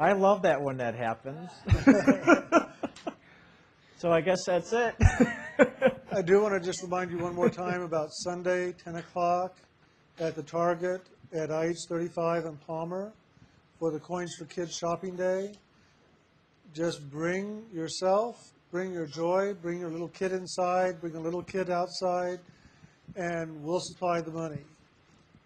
[0.00, 1.48] I love that when that happens.
[3.98, 4.96] so I guess that's it.
[6.14, 9.56] I do want to just remind you one more time about Sunday, 10 o'clock,
[10.18, 11.00] at the Target
[11.32, 13.14] at IH 35 in Palmer
[13.78, 15.52] for the Coins for Kids Shopping Day.
[16.74, 18.36] Just bring yourself,
[18.70, 22.40] bring your joy, bring your little kid inside, bring a little kid outside,
[23.16, 24.64] and we'll supply the money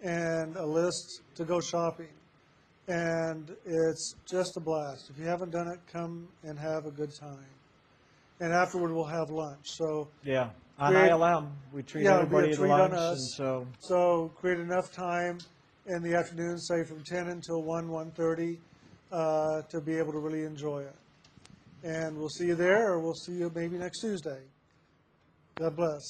[0.02, 2.10] and a list to go shopping.
[2.88, 5.10] And it's just a blast.
[5.10, 7.55] If you haven't done it, come and have a good time.
[8.40, 9.64] And afterward, we'll have lunch.
[9.64, 10.50] So yeah.
[10.78, 13.18] On ILM, we treat Yeah, it'll be a everybody at treat on lunch, us.
[13.18, 15.38] and so So create enough time
[15.86, 18.58] in the afternoon, say from 10 until 1, 1:30,
[19.10, 20.94] uh, to be able to really enjoy it.
[21.82, 24.42] And we'll see you there, or we'll see you maybe next Tuesday.
[25.54, 26.02] God bless.